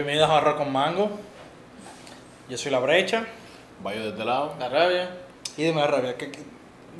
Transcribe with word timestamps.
bienvenidos 0.00 0.30
a 0.30 0.38
Arroz 0.38 0.54
con 0.56 0.72
Mango. 0.72 1.10
Yo 2.48 2.56
soy 2.56 2.72
La 2.72 2.78
Brecha. 2.78 3.26
Vaya 3.82 4.00
de 4.00 4.08
este 4.08 4.24
lado. 4.24 4.54
La 4.58 4.68
rabia. 4.70 5.10
Y 5.58 5.64
dime, 5.64 5.80
La 5.82 5.86
Rabia. 5.88 6.16
que- 6.16 6.30
que- 6.30 6.40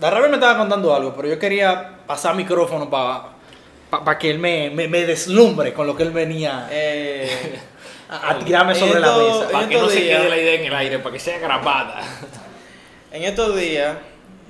La 0.01 0.11
Rabia 0.11 0.29
me 0.29 0.35
estaba 0.35 0.59
contando 0.59 0.95
algo, 0.95 1.15
pero 1.17 1.29
yo 1.29 1.39
quería 1.39 2.01
pasar 2.07 2.35
micrófono 2.35 2.91
para 2.91 4.19
que 4.19 4.31
él 4.31 4.39
me, 4.39 4.69
me, 4.71 4.87
me 4.87 5.05
deslumbre 5.07 5.73
con 5.73 5.87
lo 5.87 5.97
que 5.97 6.03
él 6.03 6.11
venía 6.11 6.69
Eh, 6.71 7.59
a, 8.11 8.33
a 8.33 8.39
tirarme 8.39 8.75
sobre 8.75 9.01
la 9.01 9.17
mesa. 9.17 9.49
Para 9.51 9.67
que 9.69 9.75
no 9.77 9.81
estos 9.81 9.93
se 9.95 10.01
días- 10.01 10.21
quede 10.21 10.29
la 10.31 10.37
idea 10.39 10.55
en 10.61 10.65
el 10.67 10.75
aire, 10.75 10.99
para 10.99 11.13
que 11.15 11.21
sea 11.21 11.39
grabada. 11.39 12.03
en 13.13 13.23
estos 13.25 13.57
días, 13.57 13.97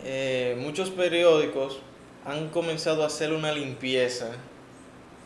eh, 0.04 0.56
muchos 0.58 0.90
periódicos 0.90 1.78
han 2.26 2.48
comenzado 2.48 3.04
a 3.04 3.06
hacer 3.06 3.32
una 3.32 3.52
limpieza, 3.52 4.26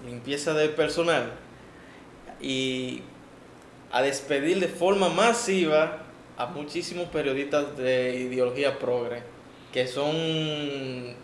limpieza 0.04 0.52
de 0.52 0.68
personal, 0.68 1.32
y 2.40 3.02
a 3.92 4.02
despedir 4.02 4.60
de 4.60 4.68
forma 4.68 5.08
masiva 5.08 5.98
a 6.36 6.46
muchísimos 6.46 7.08
periodistas 7.08 7.76
de 7.76 8.14
ideología 8.16 8.78
progre, 8.78 9.22
que 9.72 9.86
son, 9.86 11.14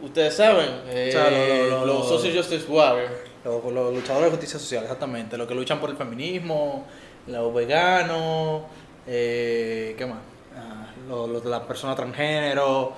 ustedes 0.00 0.34
saben, 0.34 0.68
eh, 0.88 1.08
O 1.08 1.12
sea, 1.12 1.30
lo- 1.30 1.46
lo- 1.46 1.70
lo- 1.80 1.86
los 1.86 2.10
lo- 2.10 2.18
Social 2.18 2.36
Justice 2.36 2.66
Warriors. 2.70 3.12
Los, 3.44 3.62
los 3.72 3.94
luchadores 3.94 4.24
de 4.26 4.30
justicia 4.30 4.58
social, 4.58 4.82
exactamente. 4.82 5.36
Los 5.36 5.46
que 5.46 5.54
luchan 5.54 5.78
por 5.78 5.90
el 5.90 5.96
feminismo, 5.96 6.86
los 7.28 7.54
veganos, 7.54 8.62
eh, 9.06 9.94
¿qué 9.96 10.04
más? 10.06 10.18
Ah, 10.56 10.88
los, 11.08 11.28
los 11.28 11.44
de 11.44 11.50
las 11.50 11.60
personas 11.60 11.94
transgénero, 11.94 12.94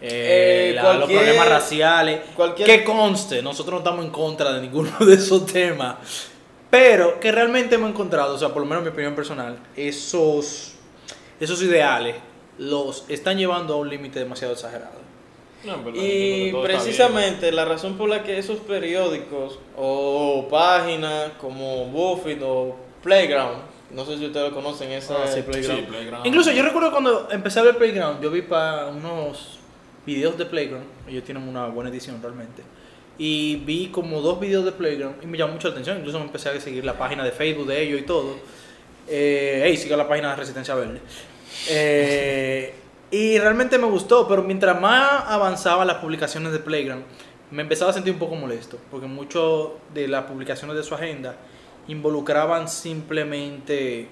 eh, 0.00 0.70
Eh, 0.70 0.74
la- 0.74 0.94
los 0.94 1.08
problemas 1.08 1.48
raciales. 1.48 2.20
cualquier- 2.34 2.66
Que 2.66 2.82
conste, 2.84 3.42
nosotros 3.42 3.74
no 3.74 3.78
estamos 3.78 4.04
en 4.04 4.10
contra 4.10 4.52
de 4.54 4.62
ninguno 4.62 4.90
de 5.06 5.14
esos 5.14 5.46
temas. 5.46 5.96
Pero 6.72 7.20
que 7.20 7.30
realmente 7.30 7.74
hemos 7.74 7.90
encontrado, 7.90 8.34
o 8.34 8.38
sea, 8.38 8.48
por 8.48 8.62
lo 8.62 8.64
menos 8.64 8.78
en 8.78 8.84
mi 8.84 8.92
opinión 8.92 9.14
personal, 9.14 9.58
esos, 9.76 10.72
esos 11.38 11.62
ideales 11.62 12.16
los 12.56 13.04
están 13.10 13.36
llevando 13.36 13.74
a 13.74 13.76
un 13.76 13.90
límite 13.90 14.20
demasiado 14.20 14.54
exagerado. 14.54 15.02
No, 15.64 15.74
en 15.74 15.84
verdad, 15.84 16.00
yo 16.00 16.06
creo 16.06 16.62
Y 16.62 16.64
precisamente 16.64 17.52
la 17.52 17.66
razón 17.66 17.98
por 17.98 18.08
la 18.08 18.22
que 18.22 18.38
esos 18.38 18.58
periódicos 18.60 19.58
o 19.76 20.48
páginas 20.50 21.32
como 21.38 21.84
Buffett 21.88 22.40
o 22.42 22.74
Playground, 23.02 23.58
no 23.90 24.06
sé 24.06 24.16
si 24.16 24.24
ustedes 24.24 24.48
lo 24.48 24.54
conocen, 24.54 24.92
esa 24.92 25.24
Ah, 25.24 25.26
sí, 25.26 25.42
bien. 25.42 25.44
Playground. 25.44 25.80
Sí, 25.80 25.86
Playground. 25.90 26.26
Incluso 26.26 26.52
yo 26.52 26.62
recuerdo 26.62 26.90
cuando 26.90 27.28
empecé 27.30 27.60
a 27.60 27.64
ver 27.64 27.76
Playground, 27.76 28.22
yo 28.22 28.30
vi 28.30 28.40
para 28.40 28.86
unos 28.86 29.58
videos 30.06 30.38
de 30.38 30.46
Playground, 30.46 30.86
ellos 31.06 31.22
tienen 31.22 31.46
una 31.46 31.66
buena 31.66 31.90
edición 31.90 32.18
realmente, 32.22 32.62
y 33.18 33.56
vi 33.56 33.88
como 33.88 34.20
dos 34.20 34.40
videos 34.40 34.64
de 34.64 34.72
Playground 34.72 35.22
y 35.22 35.26
me 35.26 35.38
llamó 35.38 35.52
mucho 35.52 35.68
la 35.68 35.72
atención, 35.72 35.98
incluso 35.98 36.18
me 36.18 36.24
empecé 36.24 36.48
a 36.48 36.60
seguir 36.60 36.84
la 36.84 36.98
página 36.98 37.24
de 37.24 37.32
Facebook 37.32 37.66
de 37.66 37.82
ellos 37.82 38.00
y 38.00 38.04
todo. 38.04 38.36
Eh, 39.08 39.62
hey, 39.64 39.76
siga 39.76 39.96
la 39.96 40.08
página 40.08 40.30
de 40.30 40.36
Resistencia 40.36 40.74
Verde. 40.74 41.00
Eh, 41.68 42.74
y 43.10 43.38
realmente 43.38 43.76
me 43.78 43.86
gustó, 43.86 44.26
pero 44.26 44.42
mientras 44.42 44.80
más 44.80 45.24
avanzaban 45.26 45.86
las 45.86 45.98
publicaciones 45.98 46.52
de 46.52 46.58
Playground, 46.58 47.04
me 47.50 47.62
empezaba 47.62 47.90
a 47.90 47.94
sentir 47.94 48.14
un 48.14 48.18
poco 48.18 48.34
molesto, 48.34 48.78
porque 48.90 49.06
muchas 49.06 49.42
de 49.92 50.08
las 50.08 50.24
publicaciones 50.24 50.76
de 50.76 50.82
su 50.82 50.94
agenda 50.94 51.36
involucraban 51.88 52.68
simplemente 52.68 54.08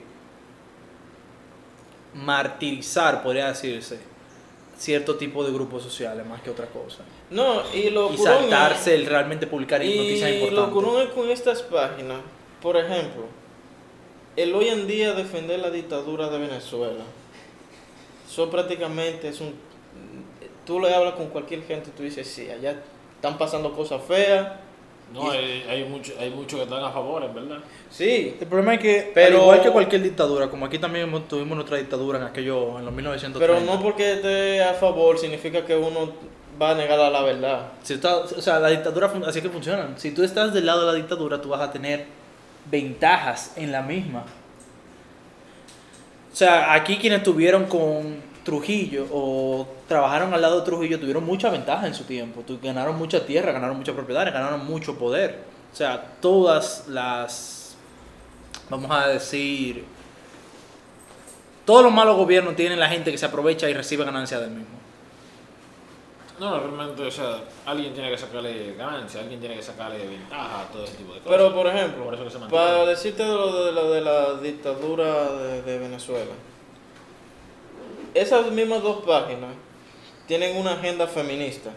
martirizar, 2.14 3.22
podría 3.22 3.48
decirse, 3.48 4.09
cierto 4.80 5.16
tipo 5.16 5.44
de 5.44 5.52
grupos 5.52 5.82
sociales 5.82 6.24
más 6.26 6.40
que 6.40 6.48
otra 6.50 6.66
cosa. 6.66 7.04
No, 7.30 7.62
y 7.74 7.90
lo 7.90 8.10
Y 8.12 8.16
curón 8.16 8.34
es- 8.34 8.40
saltarse 8.40 8.94
el 8.94 9.04
realmente 9.06 9.46
publicar 9.46 9.80
noticias 9.80 10.30
Y 10.30 10.38
lo 10.38 10.46
importantes. 10.46 10.72
curón 10.74 11.02
es 11.02 11.08
con 11.10 11.28
estas 11.30 11.62
páginas, 11.62 12.20
por 12.62 12.76
ejemplo, 12.78 13.24
el 14.36 14.54
hoy 14.54 14.68
en 14.68 14.86
día 14.86 15.12
defender 15.12 15.60
la 15.60 15.70
dictadura 15.70 16.28
de 16.30 16.38
Venezuela, 16.38 17.04
eso 18.26 18.50
prácticamente 18.50 19.28
es 19.28 19.40
un... 19.40 19.54
Tú 20.64 20.80
le 20.80 20.94
hablas 20.94 21.14
con 21.14 21.26
cualquier 21.28 21.62
gente 21.64 21.90
y 21.90 21.96
tú 21.96 22.02
dices, 22.02 22.26
sí, 22.26 22.48
allá 22.48 22.76
están 23.16 23.36
pasando 23.36 23.72
cosas 23.74 24.00
feas. 24.02 24.52
No, 25.12 25.30
hay, 25.30 25.64
hay 25.68 25.84
muchos 25.84 26.16
hay 26.18 26.30
muchos 26.30 26.58
que 26.58 26.62
están 26.64 26.84
a 26.84 26.90
favor, 26.90 27.24
en 27.24 27.34
verdad. 27.34 27.58
Sí, 27.90 28.36
El 28.40 28.46
problema 28.46 28.74
es 28.74 28.80
que, 28.80 29.10
Pero- 29.12 29.36
al 29.38 29.42
igual 29.42 29.62
que 29.62 29.70
cualquier 29.70 30.02
dictadura, 30.02 30.48
como 30.48 30.66
aquí 30.66 30.78
también 30.78 31.10
tuvimos 31.28 31.56
nuestra 31.56 31.78
dictadura 31.78 32.18
en 32.18 32.24
aquello, 32.26 32.78
en 32.78 32.84
los 32.84 32.94
1930. 32.94 33.38
pero 33.40 33.60
no 33.60 33.82
porque 33.82 34.12
esté 34.14 34.62
a 34.62 34.74
favor 34.74 35.18
significa 35.18 35.64
que 35.66 35.74
uno 35.76 36.12
va 36.62 36.70
a 36.70 36.74
negar 36.74 37.00
a 37.00 37.10
la 37.10 37.22
verdad. 37.22 37.72
Si 37.82 37.94
está- 37.94 38.18
o 38.18 38.26
sea, 38.40 38.60
la 38.60 38.68
dictadura 38.68 39.12
así 39.26 39.40
que 39.42 39.48
funciona. 39.48 39.88
Si 39.96 40.12
tú 40.12 40.22
estás 40.22 40.54
del 40.54 40.66
lado 40.66 40.82
de 40.82 40.86
la 40.86 40.92
dictadura, 40.94 41.40
tú 41.40 41.48
vas 41.48 41.60
a 41.60 41.72
tener 41.72 42.04
ventajas 42.70 43.54
en 43.56 43.72
la 43.72 43.82
misma. 43.82 44.24
O 46.32 46.36
sea, 46.36 46.72
aquí 46.74 46.96
quienes 46.98 47.18
estuvieron 47.18 47.64
con 47.64 48.22
Trujillo 48.44 49.06
o 49.12 49.66
trabajaron 49.86 50.32
al 50.32 50.40
lado 50.40 50.60
de 50.60 50.64
Trujillo 50.66 50.98
tuvieron 50.98 51.24
mucha 51.24 51.50
ventaja 51.50 51.86
en 51.86 51.94
su 51.94 52.04
tiempo. 52.04 52.42
Ganaron 52.62 52.96
mucha 52.98 53.24
tierra, 53.26 53.52
ganaron 53.52 53.76
muchas 53.76 53.94
propiedades, 53.94 54.32
ganaron 54.32 54.64
mucho 54.66 54.96
poder. 54.98 55.44
O 55.72 55.76
sea, 55.76 56.02
todas 56.20 56.88
las, 56.88 57.76
vamos 58.68 58.90
a 58.90 59.08
decir, 59.08 59.84
todos 61.64 61.84
los 61.84 61.92
malos 61.92 62.16
gobiernos 62.16 62.56
tienen 62.56 62.80
la 62.80 62.88
gente 62.88 63.12
que 63.12 63.18
se 63.18 63.26
aprovecha 63.26 63.68
y 63.68 63.74
recibe 63.74 64.04
ganancia 64.04 64.40
del 64.40 64.50
mismo. 64.50 64.80
No, 66.40 66.58
realmente, 66.58 67.02
o 67.02 67.10
sea, 67.10 67.36
alguien 67.66 67.92
tiene 67.92 68.10
que 68.10 68.16
sacarle 68.16 68.74
ganancia, 68.74 69.20
alguien 69.20 69.40
tiene 69.40 69.56
que 69.56 69.62
sacarle 69.62 69.98
ventaja 70.06 70.62
a 70.62 70.64
todo 70.72 70.84
ese 70.84 70.94
tipo 70.94 71.12
de 71.12 71.20
cosas. 71.20 71.36
Pero, 71.36 71.54
por 71.54 71.66
ejemplo, 71.66 72.04
Por 72.04 72.14
eso 72.14 72.24
que 72.24 72.30
se 72.30 72.38
mantiene. 72.38 72.64
para 72.64 72.86
decirte 72.86 73.22
de 73.22 73.28
lo 73.28 73.64
de 73.66 73.72
la, 73.72 73.82
de 73.82 74.00
la 74.00 74.34
dictadura 74.40 75.32
de, 75.32 75.62
de 75.62 75.78
Venezuela, 75.78 76.32
esas 78.14 78.50
mismas 78.52 78.82
dos 78.82 79.04
páginas 79.04 79.50
tienen 80.26 80.56
una 80.56 80.74
agenda 80.74 81.06
feminista. 81.06 81.70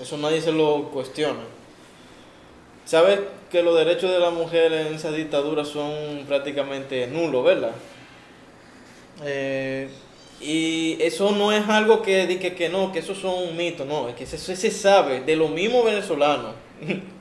Eso 0.00 0.16
nadie 0.18 0.40
se 0.40 0.52
lo 0.52 0.90
cuestiona. 0.90 1.40
¿Sabes 2.84 3.20
que 3.50 3.62
los 3.62 3.76
derechos 3.76 4.10
de 4.10 4.18
la 4.18 4.30
mujer 4.30 4.72
en 4.72 4.94
esa 4.94 5.10
dictadura 5.12 5.64
son 5.64 6.24
prácticamente 6.26 7.06
nulos, 7.06 7.44
verdad? 7.44 7.74
Eh, 9.24 9.88
Y 10.40 10.96
eso 11.02 11.32
no 11.32 11.50
es 11.52 11.68
algo 11.68 12.00
que, 12.02 12.26
di 12.28 12.38
que, 12.38 12.54
que 12.54 12.68
no, 12.68 12.92
que 12.92 13.00
eso 13.00 13.14
son 13.14 13.34
un 13.48 13.56
mito, 13.56 13.84
no, 13.84 14.08
es 14.08 14.14
que 14.14 14.22
eso 14.24 14.38
se 14.38 14.70
sabe 14.70 15.20
de 15.22 15.34
lo 15.36 15.48
mismo 15.48 15.82
venezolano. 15.84 16.54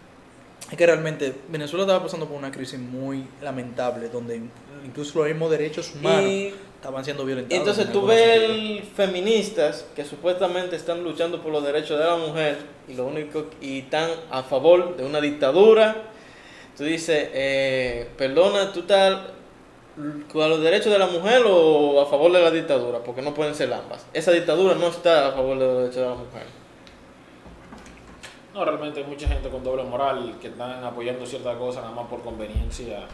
Es 0.70 0.78
que 0.78 0.86
realmente 0.86 1.34
Venezuela 1.48 1.86
estaba 1.86 2.04
pasando 2.04 2.28
por 2.28 2.38
una 2.38 2.52
crisis 2.52 2.78
muy 2.78 3.26
lamentable, 3.42 4.10
donde 4.10 4.42
incluso 4.86 5.20
los 5.20 5.28
mismos 5.30 5.50
derechos 5.50 5.96
humanos 5.96 6.24
Y 6.24 6.54
estaban 6.78 7.04
siendo 7.04 7.26
violentados. 7.26 7.60
Entonces 7.60 7.88
en 7.88 7.92
tú 7.92 8.06
ves 8.06 8.84
feministas 8.96 9.86
que 9.96 10.06
supuestamente 10.06 10.76
están 10.76 11.04
luchando 11.04 11.42
por 11.42 11.52
los 11.52 11.64
derechos 11.64 12.00
de 12.00 12.06
la 12.06 12.16
mujer 12.16 12.58
y 12.88 12.94
lo 12.94 13.06
único 13.06 13.46
y 13.60 13.80
están 13.80 14.10
a 14.32 14.44
favor 14.44 14.96
de 14.96 15.04
una 15.04 15.20
dictadura. 15.20 15.96
Tú 16.78 16.84
dices, 16.84 17.30
eh, 17.34 18.10
perdona, 18.18 18.72
tú 18.72 18.82
estás 18.82 19.20
con 20.32 20.48
los 20.48 20.62
derechos 20.62 20.94
de 20.94 21.00
la 21.00 21.08
mujer 21.08 21.42
o 21.48 22.00
a 22.00 22.06
favor 22.06 22.32
de 22.32 22.40
la 22.40 22.52
dictadura, 22.52 23.00
porque 23.00 23.24
no 23.24 23.34
pueden 23.34 23.56
ser 23.56 23.74
ambas. 23.74 24.06
Esa 24.14 24.32
dictadura 24.32 24.76
no 24.76 24.88
está 24.88 25.30
a 25.30 25.32
favor 25.32 25.58
de 25.58 25.66
los 25.66 25.78
derechos 25.78 25.96
de 26.04 26.10
la 26.10 26.16
mujer. 26.16 26.44
No, 28.54 28.64
realmente 28.64 29.00
hay 29.00 29.08
mucha 29.08 29.28
gente 29.28 29.50
con 29.50 29.64
doble 29.64 29.84
moral 29.84 30.36
que 30.40 30.50
están 30.50 30.84
apoyando 30.84 31.26
ciertas 31.26 31.58
cosas 31.58 31.84
nada 31.84 31.96
más 31.96 32.08
por 32.08 32.22
conveniencia 32.22 33.08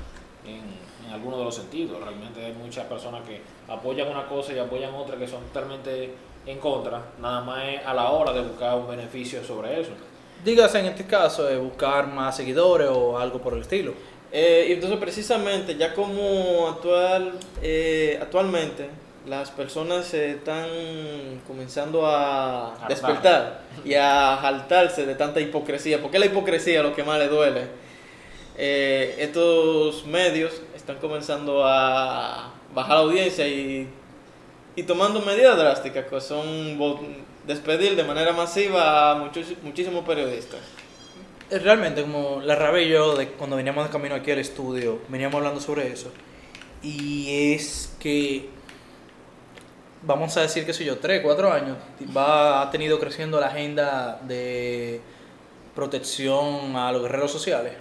en, 0.45 1.05
en 1.05 1.13
alguno 1.13 1.37
de 1.37 1.43
los 1.45 1.55
sentidos. 1.55 2.01
Realmente 2.01 2.45
hay 2.45 2.53
muchas 2.53 2.85
personas 2.85 3.21
que 3.27 3.41
apoyan 3.67 4.07
una 4.07 4.25
cosa 4.27 4.53
y 4.53 4.59
apoyan 4.59 4.93
otra 4.93 5.17
que 5.17 5.27
son 5.27 5.43
totalmente 5.45 6.13
en 6.45 6.59
contra. 6.59 7.01
Nada 7.19 7.41
más 7.41 7.63
es 7.65 7.85
a 7.85 7.93
la 7.93 8.09
hora 8.11 8.33
de 8.33 8.41
buscar 8.41 8.77
un 8.77 8.87
beneficio 8.87 9.43
sobre 9.43 9.79
eso. 9.81 9.91
Dígase 10.43 10.79
en 10.79 10.87
este 10.87 11.05
caso, 11.05 11.49
eh, 11.49 11.57
buscar 11.57 12.07
más 12.07 12.35
seguidores 12.35 12.89
o 12.91 13.17
algo 13.17 13.39
por 13.39 13.53
el 13.53 13.61
estilo. 13.61 13.93
Eh, 14.31 14.65
y 14.69 14.73
entonces 14.73 14.97
precisamente 14.99 15.75
ya 15.75 15.93
como 15.93 16.67
actual, 16.67 17.33
eh, 17.61 18.17
actualmente 18.21 18.89
las 19.27 19.51
personas 19.51 20.05
se 20.05 20.31
están 20.31 20.67
comenzando 21.47 22.05
a 22.05 22.73
Hartar. 22.73 22.89
despertar 22.89 23.61
y 23.85 23.93
a 23.93 24.37
jaltarse 24.41 25.05
de 25.05 25.15
tanta 25.15 25.39
hipocresía, 25.39 26.01
porque 26.01 26.19
la 26.19 26.25
hipocresía 26.25 26.79
es 26.79 26.83
lo 26.83 26.93
que 26.93 27.03
más 27.03 27.19
le 27.19 27.27
duele. 27.27 27.82
Eh, 28.57 29.15
estos 29.19 30.05
medios 30.05 30.61
están 30.75 30.97
comenzando 30.97 31.65
a 31.65 32.53
bajar 32.73 32.95
la 32.95 33.01
audiencia 33.01 33.47
y, 33.47 33.87
y 34.75 34.83
tomando 34.83 35.21
medidas 35.21 35.57
drásticas, 35.57 36.05
que 36.05 36.21
son 36.21 36.77
vo- 36.79 36.99
despedir 37.47 37.95
de 37.95 38.03
manera 38.03 38.31
masiva 38.33 39.11
a 39.11 39.15
muchos, 39.15 39.47
muchísimos 39.63 40.05
periodistas. 40.05 40.59
Eh, 41.49 41.59
Realmente, 41.59 42.01
como 42.03 42.41
la 42.41 42.55
rabia 42.55 42.81
y 42.83 42.89
yo, 42.89 43.15
de, 43.15 43.29
cuando 43.29 43.55
veníamos 43.55 43.85
de 43.85 43.91
camino 43.91 44.15
aquí 44.15 44.31
al 44.31 44.39
estudio, 44.39 44.99
veníamos 45.09 45.35
hablando 45.37 45.59
sobre 45.59 45.91
eso. 45.91 46.11
Y 46.83 47.53
es 47.53 47.95
que, 47.99 48.49
vamos 50.01 50.35
a 50.37 50.41
decir, 50.41 50.65
qué 50.65 50.73
sé 50.73 50.83
yo, 50.85 50.97
3, 50.99 51.21
4 51.23 51.51
años, 51.51 51.77
va, 52.15 52.61
ha 52.61 52.71
tenido 52.71 52.99
creciendo 52.99 53.39
la 53.39 53.47
agenda 53.47 54.19
de 54.27 55.01
protección 55.75 56.75
a 56.75 56.91
los 56.91 57.01
guerreros 57.01 57.31
sociales. 57.31 57.73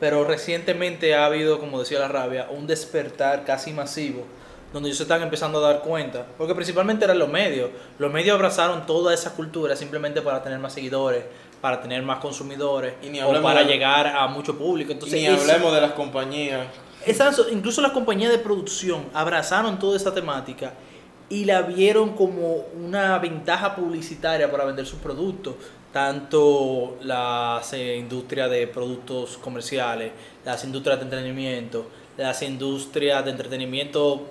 Pero 0.00 0.24
recientemente 0.24 1.14
ha 1.14 1.26
habido, 1.26 1.58
como 1.58 1.78
decía 1.80 1.98
la 2.00 2.08
rabia, 2.08 2.48
un 2.50 2.66
despertar 2.66 3.44
casi 3.44 3.72
masivo 3.72 4.24
donde 4.72 4.88
ellos 4.88 4.96
se 4.96 5.04
están 5.04 5.22
empezando 5.22 5.58
a 5.64 5.72
dar 5.72 5.82
cuenta, 5.82 6.26
porque 6.36 6.52
principalmente 6.52 7.04
eran 7.04 7.16
los 7.20 7.28
medios. 7.28 7.70
Los 7.96 8.12
medios 8.12 8.34
abrazaron 8.34 8.86
toda 8.86 9.14
esa 9.14 9.32
cultura 9.34 9.76
simplemente 9.76 10.20
para 10.20 10.42
tener 10.42 10.58
más 10.58 10.72
seguidores, 10.72 11.22
para 11.60 11.80
tener 11.80 12.02
más 12.02 12.18
consumidores, 12.18 12.94
Y 13.00 13.08
ni 13.10 13.22
o 13.22 13.40
para 13.40 13.60
de- 13.60 13.66
llegar 13.66 14.08
a 14.08 14.26
mucho 14.26 14.58
público. 14.58 14.90
Y 14.90 14.94
Entonces, 14.94 15.20
ni 15.20 15.26
eso- 15.26 15.40
hablemos 15.42 15.72
de 15.72 15.80
las 15.80 15.92
compañías. 15.92 16.66
esas- 17.06 17.40
incluso 17.52 17.80
las 17.82 17.92
compañías 17.92 18.32
de 18.32 18.38
producción 18.38 19.04
abrazaron 19.14 19.78
toda 19.78 19.96
esa 19.96 20.12
temática 20.12 20.72
y 21.34 21.44
la 21.44 21.62
vieron 21.62 22.10
como 22.10 22.58
una 22.80 23.18
ventaja 23.18 23.74
publicitaria 23.74 24.48
para 24.52 24.64
vender 24.64 24.86
sus 24.86 25.00
productos. 25.00 25.56
Tanto 25.92 26.96
las 27.02 27.72
eh, 27.72 27.96
industrias 27.96 28.48
de 28.48 28.68
productos 28.68 29.36
comerciales, 29.38 30.12
las 30.44 30.62
industrias 30.62 31.00
de 31.00 31.04
entretenimiento, 31.06 31.86
las 32.16 32.40
industrias 32.42 33.24
de 33.24 33.32
entretenimiento 33.32 34.28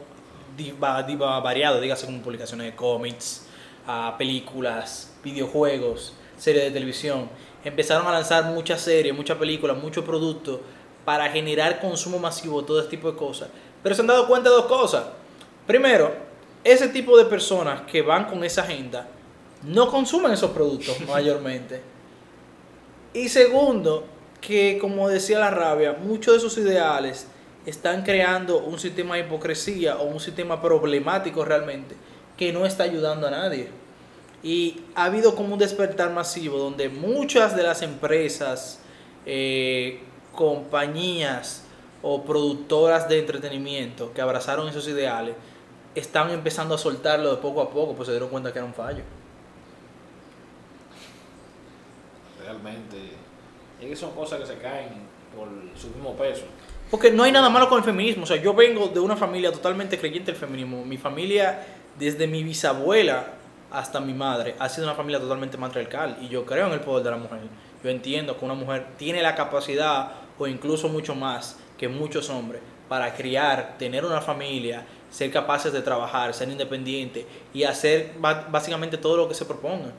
diva, 0.55 1.03
diva 1.03 1.37
variado, 1.41 1.81
dígase 1.81 2.05
como 2.05 2.21
publicaciones 2.21 2.67
de 2.67 2.75
cómics, 2.75 3.47
ah, 3.85 4.15
películas, 4.17 5.13
videojuegos, 5.25 6.13
series 6.37 6.63
de 6.63 6.71
televisión. 6.71 7.29
Empezaron 7.65 8.07
a 8.07 8.13
lanzar 8.13 8.45
muchas 8.45 8.79
series, 8.79 9.13
muchas 9.13 9.37
películas, 9.37 9.77
muchos 9.77 10.05
productos 10.05 10.61
para 11.03 11.29
generar 11.29 11.81
consumo 11.81 12.17
masivo, 12.17 12.63
todo 12.63 12.79
este 12.79 12.91
tipo 12.91 13.11
de 13.11 13.17
cosas. 13.17 13.49
Pero 13.81 13.93
se 13.93 13.99
han 13.99 14.07
dado 14.07 14.25
cuenta 14.25 14.49
de 14.49 14.55
dos 14.55 14.67
cosas. 14.67 15.03
Primero, 15.67 16.32
ese 16.63 16.87
tipo 16.89 17.17
de 17.17 17.25
personas 17.25 17.81
que 17.81 18.01
van 18.01 18.25
con 18.25 18.43
esa 18.43 18.61
agenda 18.61 19.07
no 19.63 19.89
consumen 19.89 20.31
esos 20.31 20.51
productos 20.51 20.99
mayormente. 21.07 21.81
Y 23.13 23.29
segundo, 23.29 24.05
que 24.41 24.77
como 24.79 25.07
decía 25.07 25.39
la 25.39 25.51
rabia, 25.51 25.93
muchos 25.93 26.33
de 26.33 26.37
esos 26.39 26.57
ideales 26.57 27.27
están 27.65 28.03
creando 28.03 28.59
un 28.59 28.77
sistema 28.77 29.15
de 29.15 29.21
hipocresía 29.21 29.97
o 29.97 30.03
un 30.03 30.19
sistema 30.19 30.61
problemático 30.61 31.45
realmente 31.45 31.95
que 32.37 32.51
no 32.51 32.65
está 32.65 32.83
ayudando 32.83 33.27
a 33.27 33.31
nadie. 33.31 33.69
Y 34.41 34.81
ha 34.95 35.05
habido 35.05 35.35
como 35.35 35.53
un 35.53 35.59
despertar 35.59 36.11
masivo 36.11 36.57
donde 36.57 36.89
muchas 36.89 37.55
de 37.55 37.63
las 37.63 37.81
empresas, 37.81 38.79
eh, 39.25 40.01
compañías 40.33 41.63
o 42.01 42.23
productoras 42.23 43.07
de 43.07 43.19
entretenimiento 43.19 44.11
que 44.13 44.21
abrazaron 44.21 44.67
esos 44.67 44.87
ideales 44.89 45.35
están 45.95 46.29
empezando 46.31 46.75
a 46.75 46.77
soltarlo 46.77 47.31
de 47.31 47.37
poco 47.37 47.61
a 47.61 47.69
poco, 47.69 47.93
pues 47.93 48.07
se 48.07 48.13
dieron 48.13 48.29
cuenta 48.29 48.51
que 48.51 48.59
era 48.59 48.65
un 48.65 48.73
fallo. 48.73 49.03
Realmente. 52.39 52.97
Es 53.81 53.87
que 53.87 53.95
son 53.95 54.11
cosas 54.11 54.39
que 54.39 54.45
se 54.45 54.57
caen 54.57 54.89
por 55.35 55.47
su 55.79 55.87
mismo 55.87 56.15
peso. 56.15 56.43
Porque 56.89 57.11
no 57.11 57.23
hay 57.23 57.31
nada 57.31 57.49
malo 57.49 57.67
con 57.69 57.79
el 57.79 57.83
feminismo. 57.83 58.23
O 58.23 58.27
sea, 58.27 58.37
yo 58.37 58.53
vengo 58.53 58.87
de 58.87 58.99
una 58.99 59.15
familia 59.15 59.51
totalmente 59.51 59.97
creyente 59.97 60.31
del 60.31 60.39
feminismo. 60.39 60.85
Mi 60.85 60.97
familia, 60.97 61.65
desde 61.97 62.27
mi 62.27 62.43
bisabuela 62.43 63.25
hasta 63.71 63.99
mi 63.99 64.13
madre, 64.13 64.55
ha 64.59 64.69
sido 64.69 64.87
una 64.87 64.95
familia 64.95 65.19
totalmente 65.19 65.57
matriarcal. 65.57 66.17
Y 66.21 66.27
yo 66.27 66.45
creo 66.45 66.67
en 66.67 66.73
el 66.73 66.81
poder 66.81 67.03
de 67.03 67.11
la 67.11 67.17
mujer. 67.17 67.39
Yo 67.83 67.89
entiendo 67.89 68.37
que 68.37 68.45
una 68.45 68.53
mujer 68.53 68.87
tiene 68.97 69.21
la 69.21 69.35
capacidad, 69.35 70.11
o 70.37 70.47
incluso 70.47 70.87
mucho 70.87 71.15
más 71.15 71.57
que 71.77 71.87
muchos 71.87 72.29
hombres, 72.29 72.61
para 72.87 73.13
criar, 73.15 73.75
tener 73.77 74.05
una 74.05 74.21
familia, 74.21 74.85
ser 75.13 75.29
capaces 75.31 75.71
de 75.71 75.81
trabajar, 75.83 76.33
ser 76.33 76.49
independientes 76.49 77.25
y 77.53 77.63
hacer 77.63 78.13
básicamente 78.19 78.97
todo 78.97 79.15
lo 79.15 79.27
que 79.29 79.35
se 79.35 79.45
propongan. 79.45 79.93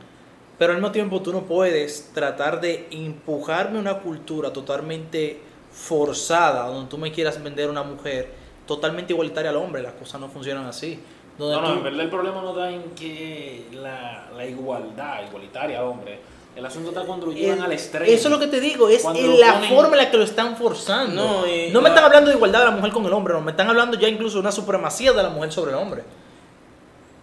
Pero 0.58 0.72
al 0.72 0.78
mismo 0.78 0.90
tiempo 0.90 1.22
tú 1.22 1.32
no 1.32 1.42
puedes 1.42 2.10
tratar 2.12 2.60
de 2.60 2.88
empujarme 2.90 3.78
una 3.78 4.00
cultura 4.00 4.52
totalmente 4.52 5.38
forzada, 5.70 6.66
donde 6.66 6.90
tú 6.90 6.98
me 6.98 7.12
quieras 7.12 7.40
vender 7.42 7.70
una 7.70 7.82
mujer 7.84 8.32
totalmente 8.66 9.12
igualitaria 9.12 9.50
al 9.50 9.56
hombre. 9.56 9.82
Las 9.82 9.92
cosas 9.92 10.20
no 10.20 10.28
funcionan 10.28 10.66
así. 10.66 10.98
Donde 11.38 11.56
No, 11.56 11.62
no, 11.62 11.68
tú- 11.68 11.74
en 11.78 11.82
verdad 11.84 12.00
el 12.00 12.10
problema 12.10 12.42
no 12.42 12.50
está 12.50 12.70
en 12.70 12.82
que 12.94 13.66
la, 13.72 14.30
la 14.36 14.46
igualdad, 14.46 15.26
igualitaria, 15.28 15.84
hombre. 15.84 16.18
El 16.56 16.64
asunto 16.64 16.90
está 16.90 17.02
cuando 17.02 17.26
lo 17.26 17.32
llevan 17.32 17.58
Eh, 17.58 17.62
al 17.64 17.72
extremo. 17.72 18.06
Eso 18.06 18.28
es 18.28 18.32
lo 18.32 18.38
que 18.38 18.46
te 18.46 18.60
digo, 18.60 18.88
es 18.88 19.04
en 19.04 19.40
la 19.40 19.60
ponen- 19.60 19.68
forma 19.68 19.96
en 19.96 20.04
la 20.04 20.10
que 20.10 20.16
lo 20.16 20.22
están 20.24 20.56
forzando. 20.56 21.14
No, 21.40 21.46
y 21.46 21.70
No 21.70 21.80
me 21.80 21.88
la- 21.88 21.94
están 21.94 22.04
hablando 22.04 22.30
de 22.30 22.36
igualdad 22.36 22.60
de 22.60 22.64
la 22.66 22.70
mujer 22.70 22.92
con 22.92 23.04
el 23.06 23.12
hombre, 23.12 23.34
no, 23.34 23.40
me 23.40 23.50
están 23.50 23.68
hablando 23.68 23.98
ya 23.98 24.08
incluso 24.08 24.34
de 24.36 24.40
una 24.42 24.52
supremacía 24.52 25.12
de 25.12 25.22
la 25.22 25.30
mujer 25.30 25.52
sobre 25.52 25.72
el 25.72 25.78
hombre. 25.78 26.04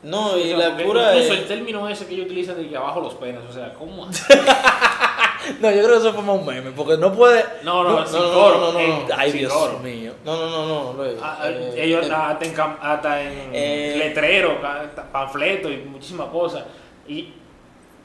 No, 0.04 0.31
O 0.31 0.38
y 0.38 0.50
sea, 0.50 0.57
la 0.57 0.78
pura. 0.78 1.13
Incluso 1.16 1.33
es- 1.33 1.39
el 1.42 1.48
término 1.48 1.88
ese 1.88 2.06
que 2.07 2.13
ellos 2.16 2.25
utilizan 2.25 2.57
de 2.57 2.68
que 2.68 2.75
abajo 2.75 3.00
los 3.01 3.13
penes, 3.13 3.42
o 3.50 3.54
sea, 3.54 3.74
¿cómo? 3.74 4.07
No, 5.60 5.72
yo 5.72 5.78
creo 5.83 5.89
que 5.89 5.98
eso 6.07 6.13
fue 6.13 6.22
más 6.24 6.38
un 6.38 6.45
meme, 6.45 6.72
porque 6.72 6.98
no 6.98 7.12
puede... 7.13 7.44
No, 7.63 7.83
no, 7.83 8.00
No, 8.01 8.06
sin 8.06 8.19
no, 8.19 8.28
no, 8.28 8.33
coro. 8.33 8.60
no, 8.60 8.74
no, 8.74 8.80
eh, 8.80 9.06
no. 9.10 9.16
Ay, 9.18 9.31
Dios 9.31 9.51
coro. 9.51 9.80
mío. 9.80 10.13
No, 10.24 10.36
no, 10.38 10.50
no, 10.50 10.94
no. 10.94 11.04
Luis. 11.04 11.18
Ah, 11.22 11.39
ah, 11.42 11.50
Eh, 11.50 11.74
ellos 11.78 12.06
eh, 12.07 12.12
hasta 12.13 12.45
en, 12.45 12.56
hasta 12.81 13.22
en 13.24 13.50
Eh. 13.51 13.95
letreros, 13.98 14.54
ca- 14.62 14.92
panfletos 15.12 15.72
y 15.72 15.78
muchísimas 15.78 16.28
cosas. 16.28 16.63
Y 17.07 17.33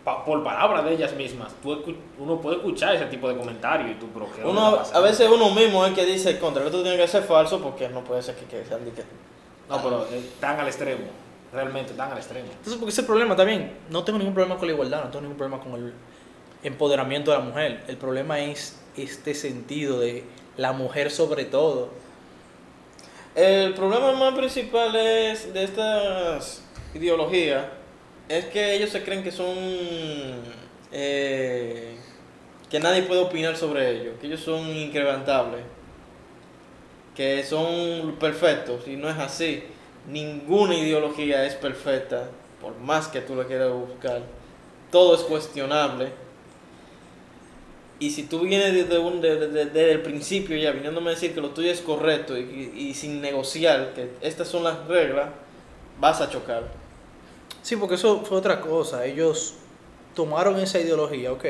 pa- 0.06 0.24
por 0.24 0.42
palabras 0.44 0.84
de 0.84 0.94
ellas 0.94 1.12
mismas, 1.14 1.52
tú 1.60 1.82
uno 2.18 2.40
puede 2.40 2.56
escuchar 2.58 2.94
ese 2.94 3.06
tipo 3.06 3.28
de 3.28 3.36
comentarios 3.36 3.90
y 3.90 3.94
tú, 3.94 4.06
pero 4.14 4.26
¿qué 4.34 4.42
Uno, 4.44 4.78
a 4.94 5.00
veces 5.00 5.28
uno 5.28 5.50
mismo 5.50 5.84
es 5.84 5.90
el 5.90 5.94
que 5.96 6.04
dice 6.06 6.38
contra 6.38 6.64
esto 6.64 6.80
tiene 6.82 6.96
que 6.96 7.08
ser 7.08 7.24
falso 7.24 7.60
porque 7.60 7.88
no 7.88 8.02
puede 8.04 8.22
ser 8.22 8.36
que, 8.36 8.44
que 8.46 8.64
sean 8.64 8.84
de 8.84 8.92
que. 8.92 9.02
No, 9.68 9.82
pero 9.82 10.06
eh, 10.12 10.22
tan 10.40 10.58
al 10.60 10.68
extremo. 10.68 11.04
Realmente 11.52 11.92
tan 11.94 12.12
al 12.12 12.18
extremo. 12.18 12.46
Entonces, 12.50 12.76
porque 12.76 12.90
ese 12.92 13.02
problema 13.02 13.34
también, 13.34 13.76
no 13.90 14.04
tengo 14.04 14.18
ningún 14.18 14.34
problema 14.34 14.56
con 14.58 14.66
la 14.68 14.74
igualdad, 14.74 15.04
no 15.04 15.10
tengo 15.10 15.22
ningún 15.22 15.36
problema 15.38 15.60
con 15.62 15.74
el 15.74 15.92
empoderamiento 16.62 17.30
de 17.32 17.38
la 17.38 17.42
mujer. 17.44 17.84
El 17.88 17.96
problema 17.96 18.38
es 18.40 18.80
este 18.96 19.34
sentido 19.34 19.98
de 20.00 20.24
la 20.56 20.72
mujer 20.72 21.10
sobre 21.10 21.44
todo. 21.44 21.90
El 23.34 23.74
problema 23.74 24.12
más 24.12 24.34
principal 24.34 24.94
es 24.96 25.52
de 25.52 25.64
estas 25.64 26.62
ideologías 26.94 27.64
es 28.28 28.46
que 28.46 28.74
ellos 28.74 28.90
se 28.90 29.02
creen 29.02 29.22
que 29.22 29.30
son 29.32 29.56
eh, 30.92 31.96
que 32.70 32.80
nadie 32.80 33.02
puede 33.02 33.20
opinar 33.20 33.56
sobre 33.56 33.90
ellos, 33.90 34.14
que 34.20 34.26
ellos 34.26 34.40
son 34.40 34.68
increvantables, 34.76 35.62
que 37.14 37.42
son 37.44 38.16
perfectos 38.18 38.86
y 38.86 38.96
no 38.96 39.08
es 39.08 39.16
así. 39.18 39.62
Ninguna 40.08 40.76
ideología 40.76 41.44
es 41.46 41.54
perfecta, 41.54 42.28
por 42.60 42.76
más 42.78 43.08
que 43.08 43.20
tú 43.20 43.34
la 43.34 43.44
quieras 43.44 43.72
buscar. 43.72 44.22
Todo 44.90 45.14
es 45.16 45.22
cuestionable. 45.22 46.10
Y 47.98 48.10
si 48.10 48.24
tú 48.24 48.40
vienes 48.40 48.74
desde, 48.74 48.98
un, 48.98 49.20
de- 49.22 49.36
de- 49.36 49.48
de- 49.48 49.64
desde 49.66 49.92
el 49.92 50.02
principio 50.02 50.56
ya 50.56 50.70
viniéndome 50.72 51.10
a 51.10 51.14
decir 51.14 51.34
que 51.34 51.40
lo 51.40 51.50
tuyo 51.50 51.70
es 51.70 51.80
correcto 51.80 52.36
y, 52.36 52.72
y 52.76 52.94
sin 52.94 53.22
negociar 53.22 53.94
que 53.94 54.10
estas 54.20 54.48
son 54.48 54.64
las 54.64 54.86
reglas, 54.86 55.28
vas 55.98 56.20
a 56.20 56.28
chocar. 56.28 56.64
Sí, 57.66 57.74
porque 57.74 57.96
eso 57.96 58.20
fue 58.20 58.38
otra 58.38 58.60
cosa. 58.60 59.04
Ellos 59.04 59.54
tomaron 60.14 60.56
esa 60.60 60.78
ideología, 60.78 61.32
ok. 61.32 61.44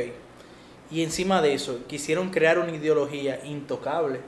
Y 0.91 1.03
encima 1.03 1.43
de 1.43 1.53
eso, 1.53 1.81
quisieron 1.87 2.31
crear 2.31 2.59
una 2.59 2.73
ideología 2.73 3.45
intocable, 3.45 4.21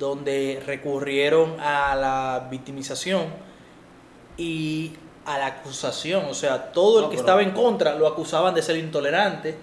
donde 0.00 0.60
recurrieron 0.66 1.60
a 1.60 1.94
la 1.94 2.48
victimización 2.50 3.26
y 4.36 4.94
a 5.24 5.38
la 5.38 5.46
acusación. 5.46 6.24
O 6.24 6.34
sea, 6.34 6.72
todo 6.72 6.98
el 6.98 7.04
No, 7.04 7.10
que 7.10 7.16
estaba 7.18 7.40
en 7.40 7.52
contra 7.52 7.94
lo 7.94 8.08
acusaban 8.08 8.52
de 8.52 8.62
ser 8.62 8.78
intolerante, 8.78 9.54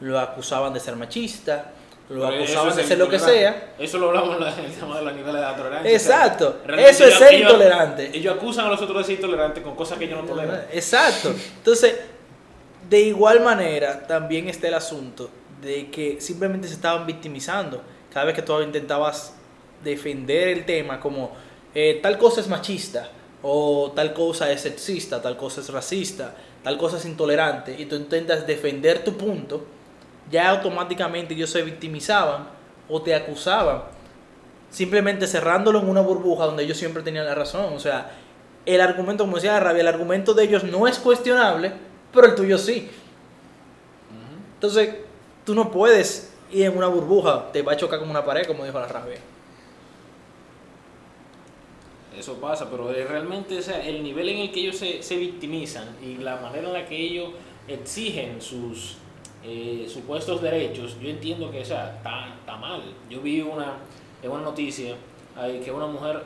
lo 0.00 0.18
acusaban 0.18 0.72
de 0.72 0.80
ser 0.80 0.96
machista, 0.96 1.72
lo 2.12 2.28
Pero 2.28 2.42
acusaban 2.44 2.76
de 2.76 2.84
ser 2.84 2.98
lo 2.98 3.08
que 3.08 3.18
sea. 3.18 3.74
Eso 3.78 3.98
lo 3.98 4.08
hablamos 4.08 4.36
en 4.58 4.64
el 4.64 4.72
tema 4.72 4.96
de 4.98 5.04
los 5.04 5.12
niveles 5.14 5.34
de 5.34 5.40
la 5.40 5.56
tolerancia. 5.56 5.90
Exacto. 5.92 6.48
O 6.48 6.52
sea, 6.52 6.60
realmente 6.66 6.90
Eso 6.90 7.04
es 7.06 7.14
ser 7.14 7.34
ellos- 7.34 7.50
intolerante. 7.52 8.10
Ellos 8.16 8.34
acusan 8.36 8.66
a 8.66 8.68
los 8.70 8.80
otros 8.82 8.98
de 8.98 9.04
ser 9.04 9.14
intolerantes 9.16 9.62
con 9.62 9.74
cosas 9.76 9.98
que 9.98 10.04
ellos 10.04 10.20
no 10.20 10.26
toleran. 10.26 10.66
Exacto. 10.72 11.34
Entonces, 11.56 11.94
de 12.88 13.00
igual 13.00 13.40
manera, 13.40 14.06
también 14.06 14.48
está 14.48 14.68
el 14.68 14.74
asunto 14.74 15.30
de 15.60 15.90
que 15.90 16.20
simplemente 16.20 16.68
se 16.68 16.74
estaban 16.74 17.06
victimizando. 17.06 17.82
Cada 18.12 18.26
vez 18.26 18.34
que 18.34 18.42
tú 18.42 18.60
intentabas 18.60 19.34
defender 19.82 20.48
el 20.48 20.64
tema 20.66 21.00
como 21.00 21.32
eh, 21.74 22.00
tal 22.02 22.18
cosa 22.18 22.40
es 22.40 22.48
machista, 22.48 23.08
o 23.42 23.92
tal 23.96 24.12
cosa 24.12 24.50
es 24.52 24.60
sexista, 24.60 25.20
tal 25.22 25.36
cosa 25.36 25.60
es 25.62 25.68
racista, 25.70 26.34
tal 26.62 26.76
cosa 26.78 26.98
es 26.98 27.04
intolerante, 27.06 27.74
y 27.76 27.86
tú 27.86 27.96
intentas 27.96 28.46
defender 28.46 29.02
tu 29.02 29.16
punto, 29.16 29.64
ya 30.30 30.50
automáticamente 30.50 31.34
ellos 31.34 31.50
se 31.50 31.62
victimizaban 31.62 32.48
o 32.88 33.02
te 33.02 33.14
acusaban 33.14 33.82
simplemente 34.72 35.26
cerrándolo 35.26 35.80
en 35.80 35.88
una 35.88 36.00
burbuja 36.00 36.46
donde 36.46 36.64
ellos 36.64 36.78
siempre 36.78 37.02
tenían 37.02 37.26
la 37.26 37.34
razón. 37.34 37.74
O 37.74 37.78
sea, 37.78 38.10
el 38.64 38.80
argumento, 38.80 39.24
como 39.24 39.36
decía 39.36 39.60
Rabia, 39.60 39.82
el 39.82 39.88
argumento 39.88 40.34
de 40.34 40.44
ellos 40.44 40.64
no 40.64 40.88
es 40.88 40.98
cuestionable, 40.98 41.72
pero 42.12 42.26
el 42.26 42.34
tuyo 42.34 42.58
sí. 42.58 42.90
Entonces, 44.54 44.96
tú 45.44 45.54
no 45.54 45.70
puedes 45.70 46.32
ir 46.50 46.66
en 46.66 46.76
una 46.76 46.86
burbuja, 46.86 47.52
te 47.52 47.62
va 47.62 47.72
a 47.72 47.76
chocar 47.76 47.98
como 47.98 48.10
una 48.10 48.24
pared, 48.24 48.46
como 48.46 48.64
dijo 48.64 48.80
la 48.80 48.86
Rabia. 48.86 49.18
Eso 52.16 52.34
pasa, 52.40 52.70
pero 52.70 52.92
realmente 52.92 53.58
o 53.58 53.62
sea, 53.62 53.84
el 53.84 54.02
nivel 54.02 54.28
en 54.28 54.38
el 54.38 54.52
que 54.52 54.60
ellos 54.60 54.76
se, 54.76 55.02
se 55.02 55.16
victimizan 55.16 55.96
y 56.02 56.16
la 56.16 56.36
manera 56.36 56.68
en 56.68 56.72
la 56.72 56.86
que 56.86 56.96
ellos 56.96 57.30
exigen 57.66 58.40
sus 58.40 58.96
eh, 59.44 59.86
supuestos 59.88 60.40
derechos, 60.40 60.96
yo 61.00 61.08
entiendo 61.08 61.50
que 61.50 61.60
o 61.60 61.64
sea, 61.64 61.96
está, 61.96 62.34
está 62.38 62.56
mal. 62.56 62.82
Yo 63.10 63.20
vi 63.20 63.40
una, 63.40 63.76
en 64.22 64.30
una 64.30 64.42
noticia 64.42 64.94
ahí 65.36 65.60
que 65.60 65.70
una 65.70 65.86
mujer 65.86 66.22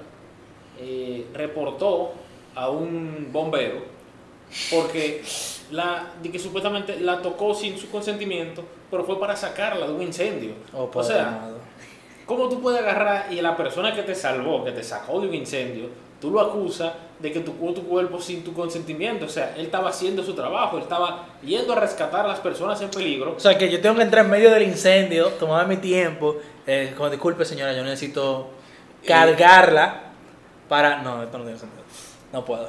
eh, 0.79 1.27
reportó 1.33 2.13
a 2.55 2.69
un 2.71 3.29
bombero 3.33 3.97
porque 4.71 5.23
la, 5.71 6.13
de 6.23 6.31
que 6.31 6.39
supuestamente 6.39 7.01
la 7.01 7.21
tocó 7.21 7.55
sin 7.55 7.77
su 7.79 7.91
consentimiento, 7.91 8.65
pero 8.91 9.05
fue 9.05 9.19
para 9.19 9.35
sacarla 9.37 9.87
de 9.87 9.93
un 9.93 10.03
incendio. 10.03 10.53
Oh, 10.73 10.91
o 10.93 11.03
sea, 11.03 11.29
amado. 11.29 11.59
¿cómo 12.25 12.49
tú 12.49 12.61
puedes 12.61 12.81
agarrar 12.81 13.33
y 13.33 13.41
la 13.41 13.57
persona 13.57 13.95
que 13.95 14.03
te 14.03 14.15
salvó, 14.15 14.65
que 14.65 14.73
te 14.73 14.83
sacó 14.83 15.21
de 15.21 15.29
un 15.29 15.35
incendio, 15.35 15.89
tú 16.21 16.31
lo 16.31 16.41
acusas 16.41 16.93
de 17.19 17.33
que 17.33 17.41
tocó 17.41 17.73
tu 17.73 17.83
cuerpo 17.87 18.21
sin 18.21 18.45
tu 18.45 18.53
consentimiento? 18.53 19.27
O 19.27 19.29
sea, 19.29 19.55
él 19.57 19.67
estaba 19.67 19.91
haciendo 19.91 20.23
su 20.23 20.35
trabajo, 20.35 20.77
él 20.77 20.83
estaba 20.83 21.27
yendo 21.43 21.73
a 21.73 21.81
rescatar 21.81 22.25
a 22.25 22.29
las 22.29 22.41
personas 22.41 22.81
en 22.81 22.91
peligro. 22.91 23.35
O 23.37 23.41
sea, 23.41 23.57
que 23.57 23.71
yo 23.71 23.81
tengo 23.81 23.97
que 23.97 24.03
entrar 24.03 24.25
en 24.25 24.31
medio 24.31 24.51
del 24.51 24.63
incendio, 24.65 25.29
tomar 25.31 25.67
mi 25.67 25.77
tiempo. 25.79 26.37
Eh, 26.67 26.93
como, 26.97 27.11
disculpe, 27.11 27.45
señora, 27.45 27.73
yo 27.73 27.83
necesito 27.85 28.51
cargarla 29.07 30.13
para. 30.69 31.03
No, 31.03 31.23
esto 31.23 31.39
no 31.39 31.45
tiene 31.45 31.59
sentido. 31.59 31.83
No 32.33 32.45
puedo. 32.45 32.69